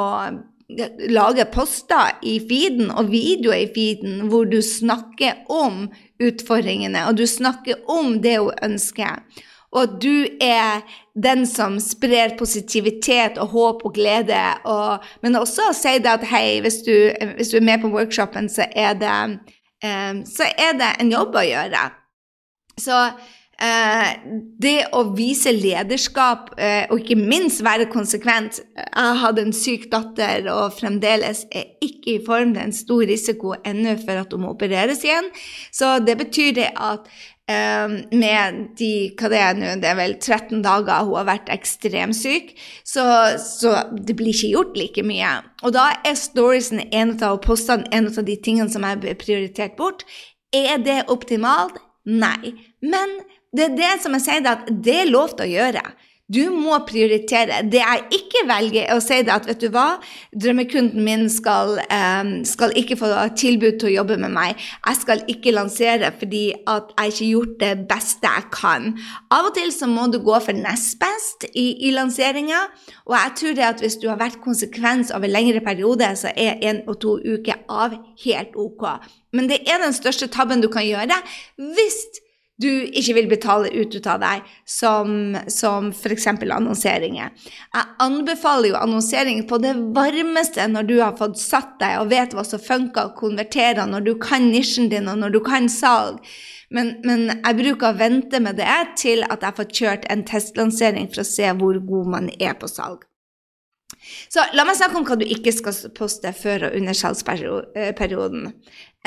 lage 1.09 1.45
poster 1.53 2.17
i 2.25 2.35
feeden 2.49 2.91
og 2.93 3.09
videoer 3.09 3.63
i 3.63 3.69
feeden 3.73 4.27
hvor 4.29 4.49
du 4.49 4.59
snakker 4.65 5.45
om 5.49 5.87
utfordringene, 6.21 7.05
og 7.09 7.17
du 7.21 7.25
snakker 7.29 7.85
om 7.89 8.17
det 8.21 8.37
hun 8.37 8.53
ønsker 8.65 9.45
og 9.71 9.81
at 9.83 9.95
du 10.01 10.25
er 10.41 10.81
den 11.13 11.45
som 11.47 11.77
sprer 11.83 12.33
positivitet 12.39 13.37
og 13.37 13.51
håp 13.53 13.83
og 13.85 13.93
glede. 13.93 14.41
Og, 14.65 15.05
men 15.21 15.37
også 15.37 15.69
si 15.77 15.97
det 16.01 16.09
at 16.09 16.25
hei, 16.31 16.59
hvis 16.65 16.81
du, 16.87 16.95
hvis 17.37 17.51
du, 17.53 17.59
er 17.59 17.67
med 17.67 17.81
på 17.83 17.91
workshopen, 17.93 18.49
så 18.49 18.65
er, 18.71 18.95
det, 18.97 19.17
um, 19.85 20.23
så 20.25 20.49
er 20.57 20.73
det 20.79 20.89
en 20.99 21.13
jobb 21.13 21.37
å 21.37 21.45
gjøre. 21.45 21.83
Så 22.79 23.03
det 23.59 24.75
å 24.95 25.01
vise 25.17 25.51
lederskap, 25.51 26.53
uh, 26.55 26.85
og 26.93 27.01
ikke 27.01 27.17
minst 27.19 27.59
være 27.65 27.89
konsekvent 27.91 28.61
Jeg 28.61 29.17
hadde 29.19 29.43
en 29.43 29.55
syk 29.55 29.89
datter 29.91 30.47
og 30.53 30.77
fremdeles 30.77 31.43
er 31.51 31.73
ikke 31.83 32.13
i 32.13 32.21
form. 32.23 32.53
Det 32.55 32.61
er 32.61 32.69
en 32.69 32.77
stor 32.77 33.03
risiko 33.09 33.57
ennå 33.67 33.97
for 33.99 34.21
at 34.21 34.31
hun 34.31 34.45
må 34.45 34.53
opereres 34.55 35.03
igjen. 35.03 35.27
Så 35.75 35.97
det 36.05 36.15
betyr 36.21 36.55
det 36.61 36.71
at 36.75 37.11
med 37.49 38.57
de 38.77 38.89
hva 39.17 39.29
det 39.31 39.37
er 39.41 39.55
nå, 39.57 39.69
det 39.81 39.87
er 39.89 39.95
vel 39.97 40.11
13 40.19 40.59
dager 40.61 41.07
hun 41.07 41.15
har 41.17 41.25
vært 41.31 41.47
ekstremsyk, 41.49 42.51
så, 42.85 43.05
så 43.41 43.71
det 43.89 44.13
blir 44.19 44.35
ikke 44.35 44.51
gjort 44.51 44.77
like 44.77 45.01
mye. 45.01 45.31
Og 45.65 45.73
da 45.73 45.87
er 46.05 46.19
storiesen 46.19 46.83
en 46.93 47.15
av 47.25 47.39
postene 47.41 47.89
en 47.89 48.11
av 48.11 48.21
de 48.27 48.37
tingene 48.37 48.69
som 48.69 48.85
er 48.85 49.01
prioritert 49.01 49.73
bort. 49.81 50.05
Er 50.53 50.77
det 50.85 51.07
optimalt? 51.09 51.81
Nei. 52.05 52.53
Men 52.85 53.17
det 53.55 53.65
er 53.65 53.77
det 53.77 53.95
som 54.03 54.13
jeg 54.17 54.25
sier, 54.27 54.45
at 54.45 54.69
det 54.69 55.01
er 55.03 55.11
lov 55.11 55.33
til 55.35 55.47
å 55.47 55.53
gjøre. 55.53 55.83
Du 56.29 56.51
må 56.53 56.75
prioritere. 56.85 57.63
Det 57.65 57.79
jeg 57.81 58.01
ikke 58.13 58.43
velger, 58.45 58.83
er 58.83 58.99
å 58.99 59.01
si 59.01 59.17
det 59.25 59.33
at 59.33 59.47
vet 59.49 59.63
du 59.63 59.71
hva, 59.73 59.97
drømmekunden 60.37 61.01
min 61.01 61.25
skal, 61.33 61.79
um, 61.89 62.29
skal, 62.45 62.75
ikke 62.77 62.99
få 62.99 63.09
tilbud 63.39 63.79
til 63.81 63.89
å 63.89 63.95
jobbe 63.95 64.19
med 64.21 64.35
meg. 64.35 64.67
Jeg 64.85 64.99
skal 64.99 65.23
ikke 65.33 65.55
lansere 65.55 66.11
fordi 66.19 66.43
at 66.69 66.93
jeg 66.93 67.15
ikke 67.15 67.23
har 67.23 67.31
gjort 67.31 67.57
det 67.63 67.71
beste 67.89 68.35
jeg 68.35 68.45
kan. 68.53 68.87
Av 69.33 69.49
og 69.49 69.57
til 69.57 69.73
så 69.73 69.89
må 69.89 70.05
du 70.13 70.19
gå 70.21 70.37
for 70.45 70.53
nest 70.53 70.99
best 71.01 71.49
i, 71.49 71.71
i 71.89 71.95
lanseringa. 71.97 72.61
Og 73.09 73.17
jeg 73.17 73.35
tror 73.41 73.57
det 73.57 73.67
at 73.71 73.81
hvis 73.81 73.97
du 73.97 74.05
har 74.11 74.21
vært 74.21 74.37
konsekvens 74.45 75.09
over 75.15 75.33
lengre 75.33 75.65
periode, 75.65 76.13
så 76.13 76.29
er 76.37 76.61
en 76.61 76.85
og 76.85 77.01
to 77.01 77.17
uker 77.25 77.65
av 77.65 77.97
helt 78.21 78.53
ok. 78.53 78.85
Men 79.33 79.49
det 79.49 79.63
er 79.65 79.81
den 79.81 79.97
største 79.97 80.29
tabben 80.29 80.61
du 80.61 80.69
kan 80.69 80.85
gjøre 80.85 81.23
hvis 81.57 82.03
du 82.59 82.69
ikke 82.69 83.15
vil 83.15 83.29
betale 83.31 83.71
ut 83.71 83.95
av 84.03 84.19
deg, 84.21 84.43
som, 84.67 85.37
som 85.47 85.89
f.eks. 85.95 86.27
annonseringer. 86.27 87.31
Jeg 87.73 87.97
anbefaler 88.03 88.73
jo 88.73 88.79
annonsering 88.79 89.45
på 89.47 89.61
det 89.63 89.73
varmeste 89.95 90.67
når 90.67 90.89
du 90.89 90.95
har 90.99 91.17
fått 91.19 91.39
satt 91.39 91.77
deg 91.79 92.01
og 92.01 92.11
vet 92.11 92.35
hva 92.35 92.43
som 92.47 92.61
funker 92.61 93.11
og 93.11 93.19
konverterer, 93.19 93.85
når 93.87 94.07
du 94.07 94.13
kan 94.21 94.49
nisjen 94.51 94.91
din 94.91 95.07
og 95.07 95.21
når 95.23 95.37
du 95.37 95.41
kan 95.45 95.71
salg. 95.71 96.19
Men, 96.69 96.99
men, 97.01 97.29
jeg 97.31 97.57
bruker 97.57 97.89
å 97.89 97.97
vente 97.97 98.41
med 98.43 98.59
det 98.59 98.79
til 98.99 99.23
at 99.25 99.41
jeg 99.45 99.57
får 99.57 99.71
kjørt 99.79 100.09
en 100.11 100.25
testlansering 100.27 101.09
for 101.09 101.23
å 101.23 101.29
se 101.31 101.49
hvor 101.57 101.79
god 101.81 102.11
man 102.17 102.29
er 102.37 102.59
på 102.59 102.69
salg. 102.69 103.08
Så 104.29 104.43
la 104.57 104.65
meg 104.67 104.77
snakke 104.79 104.99
om 104.99 105.05
hva 105.07 105.17
du 105.19 105.25
ikke 105.27 105.53
skal 105.55 105.75
poste 105.97 106.31
før 106.35 106.67
og 106.69 106.77
under 106.79 106.97
salgsperioden. 106.97 108.49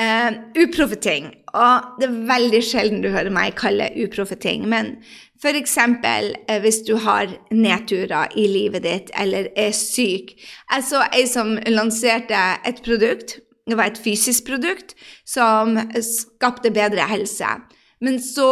Uh, 0.01 0.39
uproffe 0.57 0.97
ting. 0.97 1.29
Og 1.53 1.99
det 1.99 2.07
er 2.07 2.15
veldig 2.31 2.63
sjelden 2.65 3.03
du 3.03 3.11
hører 3.13 3.33
meg 3.33 3.53
kalle 3.59 3.91
uproffe 4.01 4.37
ting. 4.41 4.65
Men 4.69 4.95
f.eks. 5.43 5.77
Uh, 5.77 6.57
hvis 6.63 6.81
du 6.87 6.95
har 7.03 7.29
nedturer 7.53 8.33
i 8.39 8.47
livet 8.49 8.87
ditt 8.87 9.13
eller 9.19 9.51
er 9.59 9.75
syk. 9.77 10.33
Jeg 10.71 10.87
så 10.89 11.05
ei 11.11 11.27
som 11.29 11.55
lanserte 11.69 12.41
et 12.65 12.81
produkt. 12.85 13.37
Det 13.69 13.77
var 13.79 13.93
et 13.93 14.01
fysisk 14.01 14.49
produkt 14.49 14.97
som 15.29 15.77
skapte 16.03 16.73
bedre 16.73 17.05
helse. 17.07 17.47
Men 18.03 18.19
så 18.19 18.49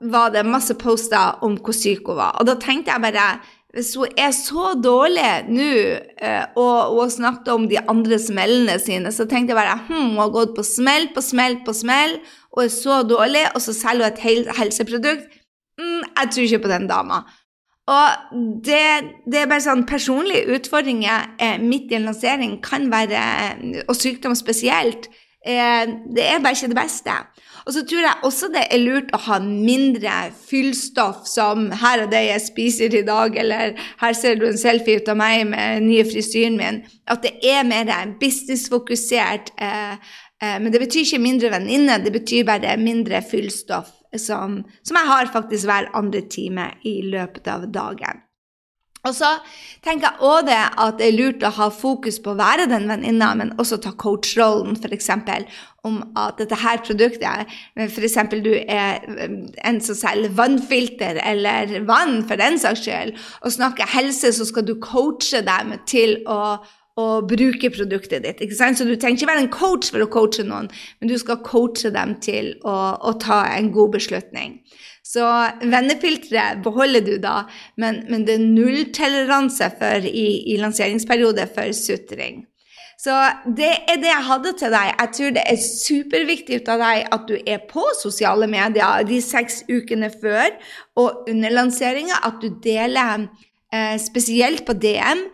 var 0.00 0.30
det 0.30 0.44
masse 0.46 0.74
poster 0.78 1.38
om 1.44 1.56
hvor 1.56 1.74
syk 1.74 2.06
hun 2.06 2.18
var. 2.20 2.36
Og 2.40 2.46
da 2.48 2.56
tenkte 2.60 2.92
jeg 2.92 3.02
bare 3.02 3.26
hvis 3.76 3.92
hun 4.00 4.12
er 4.16 4.32
så 4.32 4.70
dårlig 4.80 5.30
nå, 5.52 5.70
eh, 6.24 6.44
og 6.56 6.94
hun 6.94 7.02
har 7.02 7.10
snakket 7.12 7.50
om 7.52 7.66
de 7.68 7.76
andre 7.82 8.18
smellene 8.22 8.78
sine, 8.80 9.12
så 9.12 9.26
tenkte 9.28 9.52
jeg 9.52 9.58
bare 9.58 9.76
hm, 9.88 10.14
hun 10.14 10.22
har 10.22 10.32
gått 10.32 10.54
på 10.56 10.64
smell 10.64 11.10
på 11.12 11.24
smell 11.24 11.58
på 11.66 11.74
smell 11.76 12.16
og 12.56 12.62
er 12.64 12.72
så 12.72 13.02
dårlig, 13.04 13.44
og 13.52 13.60
så 13.60 13.74
selger 13.76 14.16
hun 14.16 14.48
et 14.48 14.54
helseprodukt. 14.56 15.28
Mm, 15.76 16.06
jeg 16.08 16.30
tror 16.32 16.46
ikke 16.46 16.62
på 16.64 16.72
den 16.72 16.88
dama. 16.88 17.20
Og 17.86 18.38
det, 18.64 18.80
det, 19.28 19.42
er 19.42 19.50
bare 19.50 19.62
sånn 19.62 19.84
personlige 19.86 20.56
utfordringer 20.56 21.36
eh, 21.38 21.60
midt 21.62 21.92
i 21.92 21.98
en 22.00 22.08
lansering 22.08 22.56
kan 22.64 22.88
være, 22.90 23.20
og 23.84 23.94
sykdom 23.94 24.34
spesielt, 24.38 25.10
eh, 25.12 25.25
det 25.46 26.24
er 26.26 26.40
bare 26.42 26.56
ikke 26.56 26.72
det 26.72 26.78
beste. 26.78 27.12
Og 27.66 27.74
så 27.74 27.82
tror 27.82 28.04
jeg 28.04 28.26
også 28.26 28.48
det 28.54 28.62
er 28.70 28.78
lurt 28.78 29.08
å 29.14 29.18
ha 29.24 29.38
mindre 29.42 30.12
fyllstoff, 30.46 31.24
som 31.26 31.70
'her 31.70 32.04
er 32.04 32.10
det 32.10 32.22
jeg 32.26 32.44
spiser 32.44 32.94
i 32.94 33.02
dag', 33.02 33.38
eller 33.38 33.74
'her 33.98 34.12
ser 34.12 34.34
du 34.34 34.46
en 34.46 34.58
selfie 34.58 35.00
ut 35.00 35.08
av 35.08 35.16
meg 35.16 35.46
med 35.46 35.80
den 35.80 35.88
nye 35.88 36.04
frisyren 36.04 36.58
min'. 36.58 36.84
At 37.08 37.22
det 37.22 37.32
er 37.42 37.64
mer 37.64 38.14
businessfokusert. 38.20 39.50
Eh, 39.58 39.92
eh, 40.42 40.58
men 40.60 40.72
det 40.72 40.80
betyr 40.80 41.02
ikke 41.02 41.18
mindre 41.18 41.50
venninne, 41.50 42.04
det 42.04 42.12
betyr 42.12 42.44
bare 42.44 42.76
mindre 42.76 43.22
fyllstoff, 43.30 43.90
som, 44.16 44.64
som 44.84 44.96
jeg 44.96 45.06
har 45.06 45.32
faktisk 45.32 45.66
hver 45.66 45.90
andre 45.94 46.22
time 46.30 46.70
i 46.84 47.02
løpet 47.02 47.48
av 47.48 47.66
dagen. 47.72 48.25
Og 49.06 49.14
så 49.14 49.30
tenker 49.84 50.08
jeg 50.08 50.26
òg 50.26 50.46
det 50.48 50.58
at 50.58 50.98
det 50.98 51.08
er 51.08 51.16
lurt 51.16 51.44
å 51.46 51.52
ha 51.58 51.68
fokus 51.72 52.18
på 52.22 52.32
å 52.32 52.38
være 52.38 52.68
den 52.70 52.88
venninna, 52.90 53.32
men 53.38 53.52
også 53.60 53.78
ta 53.82 53.92
coach-rollen, 53.94 54.76
f.eks. 54.76 55.10
Om 55.86 56.00
at 56.18 56.40
dette 56.40 56.58
her 56.58 56.80
produktet 56.82 57.52
F.eks. 57.86 58.16
du 58.42 58.54
er 58.58 59.04
en 59.62 59.78
som 59.84 59.98
selger 59.98 60.34
vannfilter, 60.34 61.20
eller 61.22 61.76
vann 61.86 62.24
for 62.26 62.40
den 62.40 62.58
saks 62.58 62.82
skyld, 62.86 63.14
og 63.42 63.54
snakker 63.54 63.94
helse, 63.94 64.34
så 64.34 64.48
skal 64.48 64.66
du 64.66 64.74
coache 64.82 65.44
dem 65.46 65.78
til 65.86 66.18
å 66.26 66.58
og 66.96 67.28
bruke 67.28 67.68
produktet 67.68 68.24
ditt. 68.24 68.38
ikke 68.40 68.56
sant? 68.56 68.78
Så 68.78 68.86
du 68.88 68.94
trenger 68.96 69.20
ikke 69.20 69.28
være 69.28 69.44
en 69.44 69.52
coach 69.52 69.90
for 69.92 70.00
å 70.00 70.08
coache 70.08 70.46
noen, 70.48 70.70
men 71.00 71.10
du 71.10 71.16
skal 71.20 71.42
coache 71.44 71.92
dem 71.92 72.14
til 72.24 72.54
å, 72.64 72.76
å 72.96 73.12
ta 73.20 73.42
en 73.52 73.68
god 73.74 73.98
beslutning. 73.98 74.62
Så 75.06 75.22
vennefilteret 75.62 76.64
beholder 76.64 77.04
du 77.06 77.14
da, 77.22 77.44
men, 77.78 78.02
men 78.10 78.26
det 78.26 78.36
er 78.36 78.44
nulltoleranse 78.44 79.70
i, 80.10 80.26
i 80.52 80.58
lanseringsperiode 80.58 81.46
for 81.54 81.70
sutring. 81.76 82.42
Så 82.98 83.14
det 83.56 83.70
er 83.92 84.00
det 84.00 84.08
jeg 84.08 84.26
hadde 84.26 84.52
til 84.58 84.72
deg. 84.72 84.92
Jeg 84.98 85.10
tror 85.16 85.34
det 85.36 85.42
er 85.46 85.58
superviktig 85.62 86.60
av 86.72 86.80
deg 86.80 87.10
at 87.12 87.26
du 87.28 87.34
er 87.36 87.66
på 87.68 87.84
sosiale 88.00 88.48
medier 88.50 89.04
de 89.06 89.20
seks 89.22 89.62
ukene 89.68 90.08
før 90.10 90.56
og 90.96 91.28
under 91.30 91.52
lanseringa, 91.52 92.22
at 92.24 92.40
du 92.40 92.48
deler 92.64 93.28
eh, 93.72 93.98
spesielt 94.00 94.64
på 94.66 94.74
DM 94.80 95.26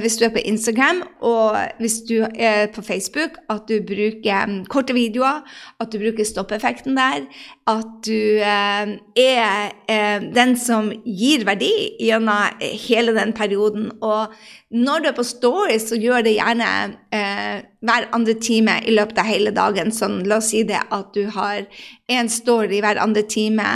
hvis 0.00 0.16
du 0.16 0.24
er 0.24 0.32
på 0.32 0.40
Instagram 0.48 1.02
og 1.20 1.56
hvis 1.80 1.98
du 2.08 2.22
er 2.24 2.70
på 2.72 2.80
Facebook, 2.82 3.36
at 3.52 3.66
du 3.68 3.82
bruker 3.84 4.44
um, 4.48 4.54
korte 4.64 4.94
videoer, 4.96 5.42
at 5.80 5.92
du 5.92 5.98
bruker 6.00 6.24
stoppeffekten 6.24 6.96
der, 6.96 7.26
at 7.68 7.90
du 8.06 8.40
eh, 8.40 8.92
er 9.20 9.74
eh, 9.88 10.24
den 10.34 10.54
som 10.58 10.90
gir 11.04 11.44
verdi 11.48 11.70
gjennom 12.00 12.62
hele 12.86 13.14
den 13.16 13.34
perioden. 13.36 13.90
Og 14.00 14.32
når 14.70 15.04
du 15.04 15.10
er 15.10 15.18
på 15.18 15.26
Story, 15.26 15.76
så 15.82 15.98
gjør 16.00 16.24
det 16.26 16.38
gjerne 16.38 16.70
eh, 17.14 17.60
hver 17.84 18.08
andre 18.16 18.36
time 18.40 18.78
i 18.86 18.96
løpet 18.96 19.20
av 19.20 19.28
hele 19.28 19.52
dagen. 19.56 19.92
Sånn, 19.94 20.22
la 20.28 20.40
oss 20.40 20.50
si 20.54 20.64
det 20.68 20.80
at 20.88 21.12
du 21.16 21.26
har 21.36 21.66
én 22.10 22.32
story 22.32 22.80
hver 22.82 23.00
andre 23.02 23.22
time 23.28 23.68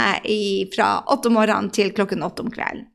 fra 0.75 0.89
åtte 1.13 1.31
om 1.31 1.39
morgenen 1.39 1.71
til 1.73 1.93
klokken 1.95 2.25
åtte 2.25 2.45
om 2.45 2.51
kvelden. 2.51 2.89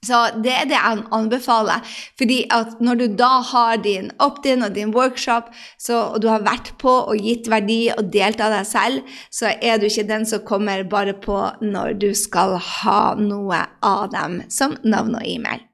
Så 0.00 0.18
det 0.40 0.52
er 0.56 0.68
det 0.68 0.78
jeg 0.78 1.02
anbefaler. 1.12 1.84
fordi 2.18 2.46
at 2.50 2.80
når 2.80 2.94
du 2.94 3.06
da 3.16 3.40
har 3.44 3.76
din 3.76 4.10
opt-in 4.18 4.62
og 4.62 4.74
din 4.74 4.94
workshop, 4.96 5.50
så, 5.78 5.94
og 6.14 6.22
du 6.22 6.28
har 6.28 6.40
vært 6.40 6.72
på 6.78 6.90
og 6.90 7.16
gitt 7.16 7.50
verdi 7.52 7.90
og 7.92 8.12
delt 8.12 8.40
av 8.40 8.54
deg 8.56 8.66
selv, 8.66 9.16
så 9.30 9.52
er 9.60 9.76
du 9.76 9.88
ikke 9.90 10.08
den 10.08 10.24
som 10.26 10.44
kommer 10.44 10.84
bare 10.84 11.12
på 11.12 11.40
når 11.60 11.98
du 12.00 12.14
skal 12.14 12.56
ha 12.56 13.14
noe 13.20 13.66
av 13.82 14.08
dem 14.14 14.40
som 14.48 14.78
navn 14.84 15.20
og 15.20 15.26
e-mail. 15.26 15.69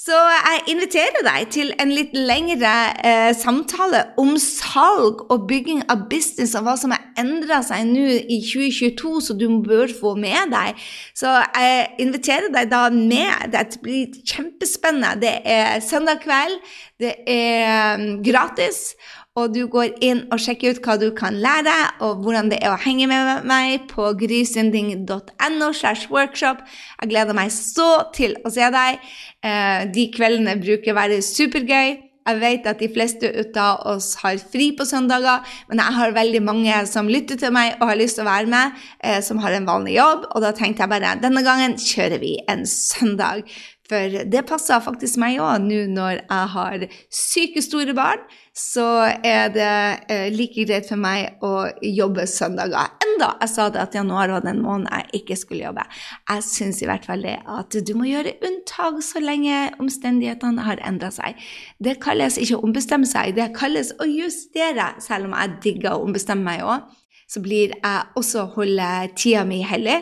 Så 0.00 0.16
jeg 0.16 0.60
inviterer 0.72 1.24
deg 1.26 1.50
til 1.52 1.74
en 1.82 1.90
litt 1.92 2.14
lengre 2.16 2.70
eh, 3.04 3.34
samtale 3.36 4.00
om 4.20 4.30
salg 4.40 5.26
og 5.26 5.44
bygging 5.50 5.82
av 5.92 6.06
business, 6.08 6.54
og 6.56 6.64
hva 6.64 6.74
som 6.80 6.94
har 6.94 7.02
endra 7.20 7.58
seg 7.66 7.84
nå 7.90 8.06
i 8.08 8.38
2022, 8.40 9.12
så 9.26 9.36
du 9.36 9.44
bør 9.60 9.92
få 9.92 10.14
med 10.16 10.54
deg. 10.54 10.80
Så 11.12 11.28
jeg 11.28 11.90
inviterer 12.00 12.48
deg 12.54 12.70
da 12.72 12.86
med. 12.94 13.52
Det 13.52 13.66
blir 13.84 14.16
kjempespennende. 14.24 15.20
Det 15.20 15.34
er 15.44 15.84
søndag 15.84 16.24
kveld, 16.24 16.56
det 17.00 17.18
er 17.28 18.00
mm, 18.00 18.22
gratis 18.24 18.94
og 19.40 19.54
du 19.54 19.64
går 19.70 19.96
inn 20.04 20.24
og 20.30 20.40
sjekker 20.42 20.74
ut 20.74 20.82
hva 20.84 20.96
du 21.00 21.08
kan 21.16 21.38
lære, 21.40 21.76
og 22.04 22.22
hvordan 22.24 22.50
det 22.52 22.60
er 22.60 22.74
å 22.74 22.80
henge 22.80 23.08
med 23.10 23.46
meg 23.48 23.86
på 23.90 24.10
grysynding.no 24.20 25.70
workshop. 26.10 26.62
Jeg 27.00 27.12
gleder 27.12 27.36
meg 27.36 27.52
så 27.54 27.90
til 28.16 28.36
å 28.44 28.52
se 28.52 28.68
deg. 28.74 29.00
Eh, 29.42 29.88
de 29.94 30.06
kveldene 30.14 30.58
bruker 30.60 30.92
å 30.92 31.00
være 31.00 31.22
supergøy. 31.24 32.09
Jeg 32.30 32.40
vet 32.42 32.68
at 32.70 32.82
de 32.82 32.90
fleste 32.92 33.30
av 33.58 33.82
oss 33.90 34.12
har 34.22 34.38
fri 34.52 34.70
på 34.76 34.86
søndager, 34.86 35.42
men 35.70 35.82
jeg 35.82 35.96
har 35.98 36.14
veldig 36.16 36.42
mange 36.46 36.78
som 36.90 37.10
lytter 37.10 37.40
til 37.40 37.54
meg 37.54 37.76
og 37.80 37.90
har 37.90 37.98
lyst 37.98 38.20
til 38.20 38.26
å 38.26 38.30
være 38.30 38.50
med, 38.50 38.78
eh, 39.02 39.18
som 39.24 39.42
har 39.42 39.56
en 39.56 39.68
vanlig 39.68 39.96
jobb. 39.98 40.30
Og 40.30 40.44
da 40.44 40.54
tenkte 40.56 40.84
jeg 40.84 40.92
bare 40.92 41.16
denne 41.22 41.42
gangen 41.46 41.76
kjører 41.80 42.22
vi 42.22 42.36
en 42.48 42.66
søndag. 42.68 43.42
For 43.90 44.22
det 44.30 44.44
passer 44.46 44.82
faktisk 44.84 45.18
meg 45.18 45.40
òg 45.42 45.64
nå 45.64 45.82
når 45.90 46.20
jeg 46.20 46.52
har 46.54 46.86
syke 47.10 47.62
store 47.64 47.96
barn 47.98 48.22
så 48.56 48.86
er 49.24 49.50
det 49.54 49.74
eh, 50.10 50.28
like 50.34 50.66
greit 50.66 50.88
for 50.90 51.00
meg 51.00 51.40
å 51.44 51.70
jobbe 51.82 52.26
søndager. 52.28 52.99
Enda 53.20 53.34
jeg 53.42 53.52
sa 53.52 53.66
det 53.68 53.80
at 53.82 53.94
januar 53.94 54.30
var 54.32 54.40
den 54.40 54.62
måneden 54.64 54.88
jeg 54.88 55.20
ikke 55.20 55.36
skulle 55.36 55.64
jobbe. 55.66 55.82
Jeg 56.30 56.44
syns 56.46 56.78
i 56.80 56.86
hvert 56.88 57.04
fall 57.04 57.24
det 57.26 57.34
at 57.52 57.74
du 57.84 57.90
må 57.98 58.06
gjøre 58.08 58.32
unntak 58.46 59.02
så 59.04 59.20
lenge 59.20 59.56
omstendighetene 59.82 60.64
har 60.64 60.80
endra 60.88 61.10
seg. 61.12 61.36
Det 61.84 61.98
kalles 62.00 62.38
ikke 62.40 62.56
å 62.56 62.62
ombestemme 62.64 63.08
seg, 63.08 63.34
det 63.36 63.50
kalles 63.58 63.92
å 64.00 64.08
justere, 64.08 64.94
selv 65.04 65.28
om 65.28 65.36
jeg 65.36 65.58
digger 65.66 65.98
å 65.98 66.06
ombestemme 66.06 66.46
meg 66.48 66.64
òg. 66.64 66.96
så 67.30 67.38
blir 67.38 67.76
jeg 67.76 68.06
også 68.18 68.48
holde 68.56 68.86
tida 69.14 69.44
mi 69.46 69.60
hellig. 69.62 70.00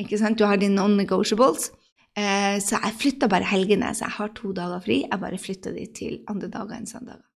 Ikke 0.00 0.16
sant? 0.16 0.38
Du 0.38 0.46
har 0.48 0.56
dine 0.56 0.78
non-negotiables. 0.78 1.74
Eh, 2.16 2.56
så 2.56 2.78
jeg 2.78 2.96
flytta 3.02 3.28
bare 3.28 3.44
helgene. 3.44 3.90
Så 3.92 4.06
jeg 4.06 4.16
har 4.16 4.32
to 4.32 4.54
dager 4.56 4.80
fri. 4.80 5.02
Jeg 5.04 5.20
bare 5.20 5.42
flytta 5.42 5.74
de 5.76 5.84
til 5.92 6.22
andre 6.32 6.48
dager 6.48 6.78
enn 6.78 6.88
søndager. 6.88 7.29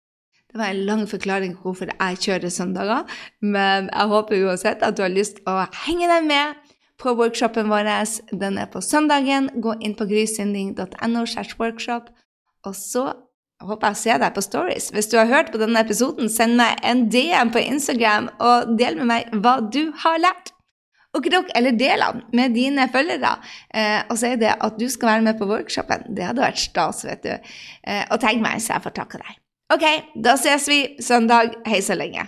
Det 0.53 0.61
var 0.61 0.69
en 0.69 0.85
lang 0.85 1.07
forklaring 1.09 1.55
på 1.57 1.71
hvorfor 1.71 1.89
jeg 1.89 2.19
kjører 2.21 2.51
søndager, 2.53 3.07
men 3.41 3.87
jeg 3.89 4.11
håper 4.11 4.43
uansett 4.45 4.85
at 4.85 4.97
du 4.97 5.01
har 5.01 5.09
lyst 5.09 5.41
å 5.49 5.63
henge 5.87 6.05
deg 6.11 6.27
med 6.29 6.59
på 7.01 7.15
workshopen 7.17 7.71
vår. 7.73 7.89
Den 8.31 8.59
er 8.61 8.69
på 8.69 8.81
søndagen. 8.85 9.49
Gå 9.57 9.73
inn 9.81 9.97
på 9.97 10.05
grysynding.no. 10.09 11.25
workshop. 11.59 12.13
Og 12.69 12.75
så 12.77 13.07
håper 13.63 13.89
jeg 13.89 13.97
å 13.97 14.01
se 14.03 14.17
deg 14.21 14.35
på 14.35 14.43
Stories. 14.45 14.89
Hvis 14.93 15.09
du 15.11 15.17
har 15.17 15.31
hørt 15.31 15.51
på 15.51 15.61
denne 15.61 15.81
episoden, 15.81 16.29
send 16.29 16.59
meg 16.59 16.77
en 16.85 17.07
DM 17.11 17.53
på 17.53 17.63
Instagram 17.63 18.29
og 18.39 18.75
del 18.79 18.99
med 19.01 19.09
meg 19.09 19.33
hva 19.33 19.57
du 19.73 19.87
har 20.05 20.21
lært. 20.21 20.53
Og 21.13 21.21
krok, 21.27 21.51
eller 21.53 21.75
del 21.77 22.01
den 22.01 22.23
med 22.33 22.55
dine 22.57 22.87
følgere, 22.89 23.35
eh, 23.69 24.01
og 24.09 24.17
si 24.17 24.31
det 24.41 24.55
at 24.55 24.79
du 24.79 24.87
skal 24.89 25.11
være 25.11 25.25
med 25.27 25.37
på 25.37 25.49
workshopen. 25.49 26.07
Det 26.09 26.25
hadde 26.25 26.41
vært 26.41 26.61
stas, 26.61 27.03
vet 27.05 27.21
du. 27.25 27.53
Eh, 27.85 28.05
og 28.09 28.17
tagg 28.23 28.41
meg, 28.41 28.61
så 28.61 28.77
jeg 28.77 28.85
får 28.87 28.95
takke 28.97 29.21
deg. 29.21 29.42
Ok, 29.71 29.83
da 30.23 30.35
ses 30.37 30.67
vi 30.67 30.97
søndag. 31.01 31.53
Hei 31.65 31.81
så 31.81 31.95
lenge. 31.95 32.27